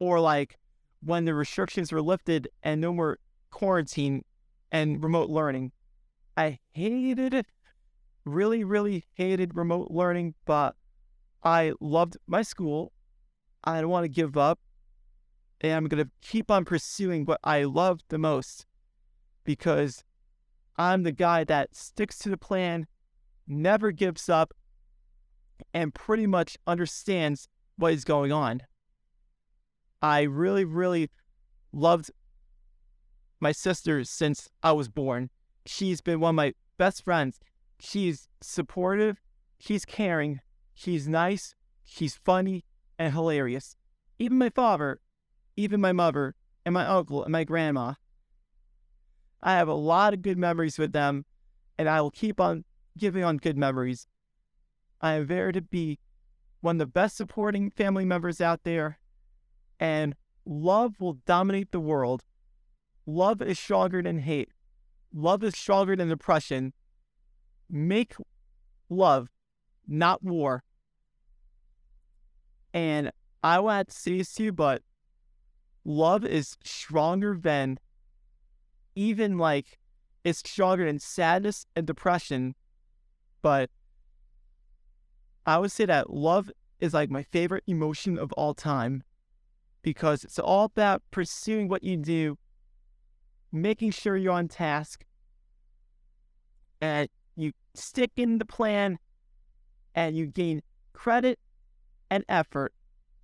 or 0.00 0.18
like 0.18 0.58
when 1.00 1.26
the 1.26 1.34
restrictions 1.34 1.92
were 1.92 2.02
lifted 2.02 2.48
and 2.62 2.80
no 2.80 2.92
more 2.92 3.18
quarantine 3.50 4.24
and 4.72 5.02
remote 5.02 5.30
learning. 5.30 5.72
I 6.36 6.58
hated 6.72 7.34
it, 7.34 7.46
really, 8.24 8.64
really 8.64 9.04
hated 9.14 9.56
remote 9.56 9.90
learning, 9.90 10.34
but 10.44 10.74
I 11.42 11.72
loved 11.80 12.16
my 12.26 12.42
school. 12.42 12.92
I 13.64 13.80
don't 13.80 13.90
want 13.90 14.04
to 14.04 14.08
give 14.08 14.36
up, 14.36 14.58
and 15.60 15.72
I'm 15.72 15.86
gonna 15.86 16.10
keep 16.22 16.50
on 16.50 16.64
pursuing 16.64 17.24
what 17.24 17.40
I 17.42 17.64
love 17.64 18.00
the 18.08 18.18
most 18.18 18.66
because 19.44 20.04
I'm 20.76 21.02
the 21.02 21.12
guy 21.12 21.44
that 21.44 21.74
sticks 21.74 22.18
to 22.18 22.28
the 22.28 22.36
plan, 22.36 22.86
never 23.46 23.90
gives 23.90 24.28
up, 24.28 24.54
and 25.74 25.94
pretty 25.94 26.26
much 26.26 26.56
understands 26.66 27.48
what 27.76 27.92
is 27.92 28.04
going 28.04 28.30
on. 28.30 28.62
I 30.00 30.22
really, 30.22 30.64
really 30.64 31.10
loved 31.72 32.10
my 33.40 33.52
sister 33.52 34.04
since 34.04 34.48
I 34.62 34.72
was 34.72 34.88
born. 34.88 35.30
She's 35.66 36.00
been 36.00 36.20
one 36.20 36.30
of 36.30 36.36
my 36.36 36.54
best 36.76 37.04
friends, 37.04 37.40
She's 37.80 38.28
supportive, 38.40 39.20
she's 39.58 39.84
caring, 39.84 40.40
she's 40.74 41.08
nice, 41.08 41.54
she's 41.84 42.16
funny, 42.16 42.64
and 42.98 43.12
hilarious. 43.12 43.76
Even 44.18 44.38
my 44.38 44.50
father, 44.50 45.00
even 45.56 45.80
my 45.80 45.92
mother, 45.92 46.34
and 46.64 46.74
my 46.74 46.84
uncle 46.84 47.22
and 47.22 47.32
my 47.32 47.44
grandma. 47.44 47.94
I 49.42 49.52
have 49.52 49.68
a 49.68 49.74
lot 49.74 50.12
of 50.12 50.22
good 50.22 50.36
memories 50.36 50.78
with 50.78 50.92
them, 50.92 51.24
and 51.78 51.88
I 51.88 52.00
will 52.00 52.10
keep 52.10 52.40
on 52.40 52.64
giving 52.98 53.22
on 53.22 53.36
good 53.36 53.56
memories. 53.56 54.06
I 55.00 55.12
am 55.12 55.28
there 55.28 55.52
to 55.52 55.62
be 55.62 55.98
one 56.60 56.76
of 56.76 56.80
the 56.80 56.86
best 56.86 57.16
supporting 57.16 57.70
family 57.70 58.04
members 58.04 58.40
out 58.40 58.64
there, 58.64 58.98
and 59.78 60.16
love 60.44 61.00
will 61.00 61.14
dominate 61.24 61.70
the 61.70 61.80
world. 61.80 62.24
Love 63.06 63.40
is 63.40 63.58
stronger 63.58 64.02
than 64.02 64.18
hate. 64.18 64.50
Love 65.14 65.42
is 65.44 65.56
stronger 65.56 65.96
than 65.96 66.08
depression. 66.08 66.72
Make 67.70 68.14
love, 68.88 69.28
not 69.86 70.22
war. 70.22 70.62
And 72.72 73.12
I 73.42 73.60
want 73.60 73.88
to 73.88 73.94
say 73.94 74.18
this 74.18 74.32
to 74.34 74.44
you, 74.44 74.52
but 74.52 74.82
love 75.84 76.24
is 76.24 76.56
stronger 76.64 77.38
than 77.40 77.78
even 78.94 79.38
like 79.38 79.78
it's 80.24 80.40
stronger 80.40 80.84
than 80.84 80.98
sadness 80.98 81.66
and 81.76 81.86
depression. 81.86 82.54
But 83.42 83.70
I 85.46 85.58
would 85.58 85.72
say 85.72 85.86
that 85.86 86.10
love 86.10 86.50
is 86.80 86.94
like 86.94 87.10
my 87.10 87.22
favorite 87.22 87.64
emotion 87.66 88.18
of 88.18 88.32
all 88.32 88.54
time 88.54 89.02
because 89.82 90.24
it's 90.24 90.38
all 90.38 90.64
about 90.64 91.02
pursuing 91.10 91.68
what 91.68 91.82
you 91.82 91.96
do, 91.96 92.36
making 93.50 93.92
sure 93.92 94.16
you're 94.16 94.32
on 94.32 94.48
task, 94.48 95.04
and 96.80 97.08
you 97.42 97.52
stick 97.74 98.10
in 98.16 98.38
the 98.38 98.44
plan 98.44 98.98
and 99.94 100.16
you 100.16 100.26
gain 100.26 100.62
credit 100.92 101.38
and 102.10 102.24
effort. 102.28 102.72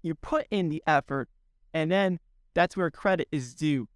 You 0.03 0.14
put 0.14 0.46
in 0.50 0.68
the 0.68 0.83
effort, 0.87 1.29
and 1.72 1.90
then 1.90 2.20
that's 2.55 2.77
where 2.77 2.90
credit 2.90 3.29
is 3.33 3.55
due. 3.55 3.88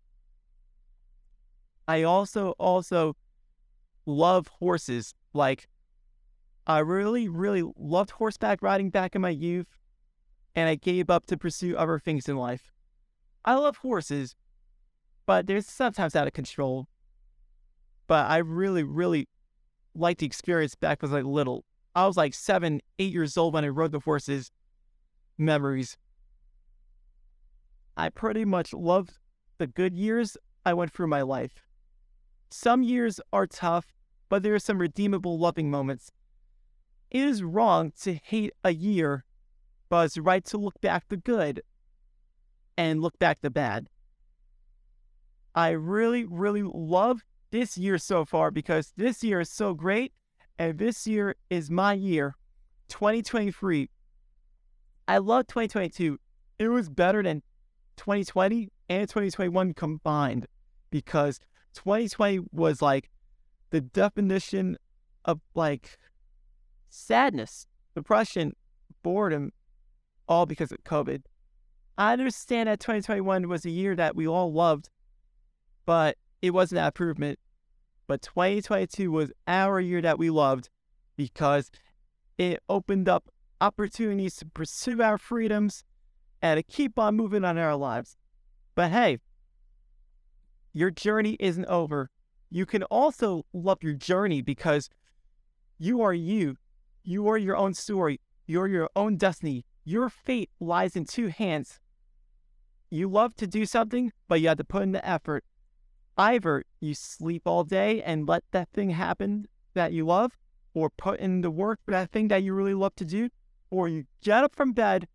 I 1.87 2.03
also 2.03 2.51
also 2.59 3.17
love 4.07 4.49
horses. 4.59 5.15
Like 5.33 5.69
I 6.67 6.81
really, 6.81 7.29
really 7.29 7.63
loved 7.77 8.13
horseback 8.13 8.63
riding 8.63 8.91
back 8.91 9.15
in 9.15 9.23
my 9.23 9.31
youth, 9.31 9.79
and 10.55 10.69
I 10.69 10.75
gave 10.75 11.09
up 11.11 11.27
to 11.27 11.37
pursue 11.37 11.77
other 11.77 11.99
things 11.99 12.29
in 12.29 12.37
life. 12.37 12.73
I 13.45 13.55
love 13.55 13.79
horses, 13.79 14.35
but 15.27 15.47
they're 15.47 15.61
sometimes 15.61 16.15
out 16.17 16.27
of 16.27 16.33
control. 16.33 16.89
But 18.07 18.31
I 18.31 18.39
really, 18.39 18.83
really 18.83 19.29
like 19.99 20.19
the 20.19 20.27
experience 20.27 20.75
back 20.75 21.03
when 21.03 21.11
I 21.11 21.15
was 21.15 21.25
like 21.25 21.33
little. 21.33 21.65
I 21.95 22.07
was 22.07 22.17
like 22.17 22.35
seven, 22.35 22.81
eight 22.99 23.13
years 23.13 23.37
old 23.37 23.55
when 23.55 23.65
I 23.65 23.69
rode 23.69 23.93
the 23.93 24.01
horses. 24.01 24.51
Memories. 25.37 25.97
I 27.97 28.09
pretty 28.09 28.45
much 28.45 28.73
loved 28.73 29.13
the 29.59 29.67
good 29.67 29.95
years 29.95 30.37
I 30.65 30.75
went 30.75 30.93
through 30.93 31.09
my 31.09 31.23
life. 31.23 31.53
Some 32.51 32.83
years 32.83 33.21
are 33.33 33.47
tough, 33.47 33.87
but 34.29 34.43
there 34.43 34.55
are 34.55 34.61
some 34.61 34.79
redeemable 34.79 35.39
loving 35.39 35.71
moments. 35.71 36.13
It 37.11 37.23
is 37.23 37.43
wrong 37.43 37.93
to 38.03 38.15
hate 38.15 38.53
a 38.63 38.73
year, 38.73 39.25
but 39.89 40.07
it's 40.07 40.19
right 40.19 40.45
to 40.47 40.59
look 40.59 40.81
back 40.81 41.09
the 41.09 41.17
good 41.17 41.63
and 42.77 43.01
look 43.01 43.19
back 43.19 43.41
the 43.41 43.51
bad. 43.51 43.89
I 45.55 45.71
really, 45.71 46.25
really 46.25 46.63
love 46.63 47.25
this 47.51 47.79
year 47.79 47.99
so 47.99 48.25
far 48.25 48.51
because 48.51 48.93
this 48.97 49.23
year 49.23 49.41
is 49.41 49.51
so 49.51 49.75
great, 49.75 50.13
and 50.59 50.79
this 50.79 51.07
year 51.07 51.37
is 51.51 51.71
my 51.71 51.93
year, 51.95 52.35
2023. 52.89 53.89
I 55.07 55.19
love 55.19 55.47
2022. 55.47 56.19
It 56.59 56.69
was 56.69 56.89
better 56.89 57.23
than 57.23 57.43
2020 57.97 58.69
and 58.89 59.09
2021 59.09 59.75
combined 59.75 60.47
because 60.91 61.41
2020 61.75 62.41
was 62.53 62.83
like 62.83 63.11
the 63.71 63.81
definition 63.81 64.77
of 65.25 65.41
like 65.55 65.99
sadness, 66.89 67.67
depression, 67.95 68.55
boredom, 69.03 69.53
all 70.29 70.47
because 70.47 70.73
of 70.73 70.83
COVID. 70.85 71.23
I 71.97 72.13
understand 72.13 72.69
that 72.69 72.81
2021 72.81 73.49
was 73.49 73.65
a 73.65 73.71
year 73.71 73.97
that 73.97 74.15
we 74.15 74.27
all 74.27 74.53
loved, 74.53 74.89
but 75.85 76.17
it 76.43 76.51
wasn't 76.51 76.77
that 76.77 76.87
improvement. 76.89 77.39
But 78.07 78.23
2022 78.23 79.11
was 79.11 79.33
our 79.47 79.81
year 79.81 80.01
that 80.01 80.19
we 80.19 80.31
loved 80.31 80.71
because 81.17 81.71
it 82.39 82.63
opened 82.69 83.09
up 83.09 83.29
opportunities 83.61 84.37
to 84.37 84.47
pursue 84.47 85.03
our 85.03 85.19
freedoms 85.19 85.85
and 86.41 86.59
to 86.59 86.63
keep 86.63 86.99
on 86.99 87.17
moving 87.17 87.45
on 87.45 87.59
our 87.59 87.77
lives. 87.77 88.17
But 88.75 88.93
hey, 88.93 89.19
your 90.73 90.91
journey 90.91 91.37
isn't 91.41 91.67
over. 91.67 92.11
You 92.51 92.65
can 92.65 92.85
also 92.85 93.45
love 93.53 93.83
your 93.83 93.95
journey 93.95 94.41
because 94.41 94.89
you 95.79 96.01
are 96.01 96.15
you. 96.15 96.57
You 97.03 97.29
are 97.29 97.37
your 97.37 97.57
own 97.57 97.75
story. 97.75 98.21
You're 98.47 98.69
your 98.69 98.89
own 98.97 99.17
destiny. 99.17 99.65
Your 99.85 100.09
fate 100.09 100.51
lies 100.61 100.97
in 100.97 101.05
two 101.05 101.29
hands. 101.29 101.81
You 102.91 103.09
love 103.09 103.35
to 103.37 103.47
do 103.47 103.67
something, 103.67 104.13
but 104.29 104.41
you 104.41 104.49
have 104.49 104.59
to 104.59 104.65
put 104.65 104.83
in 104.83 104.93
the 104.93 105.07
effort. 105.07 105.45
Either 106.19 106.65
you 106.81 106.95
sleep 106.95 107.43
all 107.47 107.63
day 107.63 108.03
and 108.03 108.29
let 108.29 108.43
that 108.51 108.69
thing 108.73 108.91
happen 108.91 109.47
that 109.75 109.93
you 109.93 110.05
love, 110.05 110.37
or 110.75 110.91
put 110.91 111.21
in 111.21 111.41
the 111.41 111.51
work 111.51 111.79
for 111.85 111.93
that 111.93 112.11
thing 112.11 112.27
that 112.29 112.43
you 112.43 112.53
really 112.53 112.75
love 112.75 112.95
to 112.97 113.05
do, 113.05 113.29
or 113.71 113.89
you 113.89 114.05
get 114.21 114.43
up 114.43 114.57
from 114.57 114.73
bed, 114.73 115.07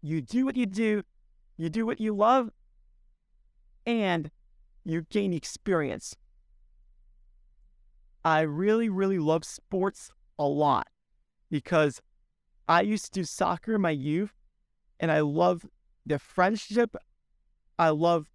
you 0.00 0.22
do 0.22 0.46
what 0.46 0.56
you 0.56 0.64
do, 0.64 1.02
you 1.58 1.68
do 1.68 1.84
what 1.84 2.00
you 2.00 2.14
love, 2.14 2.50
and 3.84 4.30
you 4.84 5.02
gain 5.10 5.34
experience. 5.34 6.16
I 8.24 8.40
really, 8.40 8.88
really 8.88 9.18
love 9.18 9.44
sports 9.44 10.10
a 10.38 10.46
lot 10.46 10.88
because 11.50 12.00
I 12.68 12.80
used 12.80 13.06
to 13.06 13.20
do 13.20 13.24
soccer 13.24 13.74
in 13.74 13.80
my 13.82 13.90
youth 13.90 14.32
and 14.98 15.12
I 15.12 15.20
love 15.20 15.66
the 16.04 16.18
friendship. 16.18 16.96
I 17.78 17.90
love 17.90 18.30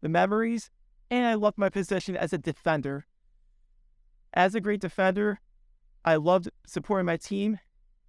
the 0.00 0.08
memories 0.08 0.70
and 1.10 1.26
I 1.26 1.34
loved 1.34 1.58
my 1.58 1.68
position 1.68 2.16
as 2.16 2.32
a 2.32 2.38
defender. 2.38 3.06
As 4.34 4.54
a 4.54 4.60
great 4.60 4.80
defender, 4.80 5.40
I 6.04 6.16
loved 6.16 6.50
supporting 6.66 7.06
my 7.06 7.16
team, 7.16 7.58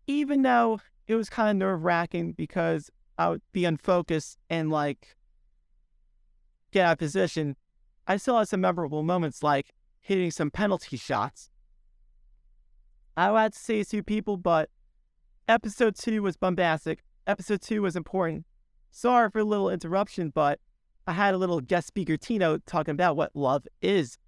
even 0.08 0.42
though 0.42 0.80
it 1.08 1.16
was 1.16 1.30
kind 1.30 1.50
of 1.50 1.56
nerve 1.58 1.84
wracking 1.84 2.34
because 2.34 2.90
I 3.18 3.30
would 3.30 3.42
be 3.52 3.66
unfocused 3.66 4.38
and 4.50 4.70
like 4.70 5.16
get 6.72 6.86
out 6.86 6.94
of 6.94 6.98
position. 7.00 7.56
I 8.08 8.18
still 8.18 8.38
had 8.38 8.48
some 8.48 8.62
memorable 8.62 9.04
moments 9.04 9.44
like 9.44 9.74
hitting 10.02 10.32
some 10.32 10.52
penalty 10.52 10.98
shots. 10.98 11.50
I 13.18 13.32
would 13.32 13.40
have 13.40 13.52
to 13.54 13.60
say 13.60 13.84
to 13.84 14.04
people, 14.04 14.38
but 14.38 14.70
episode 15.48 15.96
two 15.96 16.22
was 16.22 16.38
bombastic. 16.38 17.04
Episode 17.28 17.62
two 17.62 17.82
was 17.82 17.96
important. 17.96 18.46
Sorry 18.92 19.30
for 19.30 19.40
a 19.40 19.44
little 19.44 19.70
interruption, 19.70 20.32
but 20.34 20.60
I 21.10 21.14
had 21.14 21.34
a 21.34 21.40
little 21.40 21.60
guest 21.60 21.88
speaker 21.88 22.18
Tino 22.18 22.60
talking 22.68 22.92
about 22.92 23.16
what 23.16 23.36
love 23.36 23.66
is. 23.82 24.20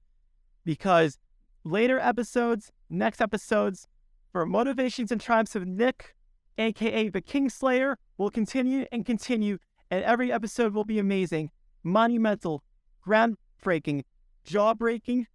Because 0.66 1.20
later 1.64 2.00
episodes, 2.00 2.72
next 2.90 3.22
episodes, 3.22 3.88
for 4.32 4.48
Motivations 4.48 5.12
and 5.12 5.22
Triumphs 5.22 5.56
of 5.56 5.68
Nick, 5.68 6.16
aka 6.58 7.10
the 7.10 7.22
Kingslayer, 7.22 7.98
will 8.18 8.32
continue 8.32 8.88
and 8.92 9.06
continue, 9.06 9.60
and 9.92 10.04
every 10.04 10.32
episode 10.32 10.74
will 10.74 10.84
be 10.84 10.98
amazing, 10.98 11.52
monumental, 11.84 12.64
groundbreaking, 13.08 14.02
jaw 14.44 14.74
breaking, 14.74 15.28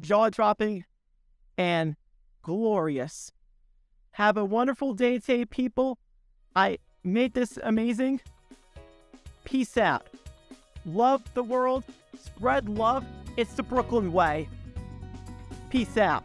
jaw 0.00 0.30
dropping, 0.30 0.84
and 1.56 1.94
glorious. 2.42 3.30
Have 4.12 4.36
a 4.36 4.44
wonderful 4.44 4.94
day 4.94 5.20
today, 5.20 5.44
people. 5.44 5.96
I 6.56 6.78
made 7.04 7.34
this 7.34 7.56
amazing. 7.62 8.20
Peace 9.44 9.76
out 9.76 10.04
love 10.94 11.22
the 11.34 11.42
world, 11.42 11.84
spread 12.18 12.68
love. 12.68 13.04
It's 13.36 13.54
the 13.54 13.62
Brooklyn 13.62 14.12
way. 14.12 14.48
Peace 15.70 15.96
out. 15.96 16.24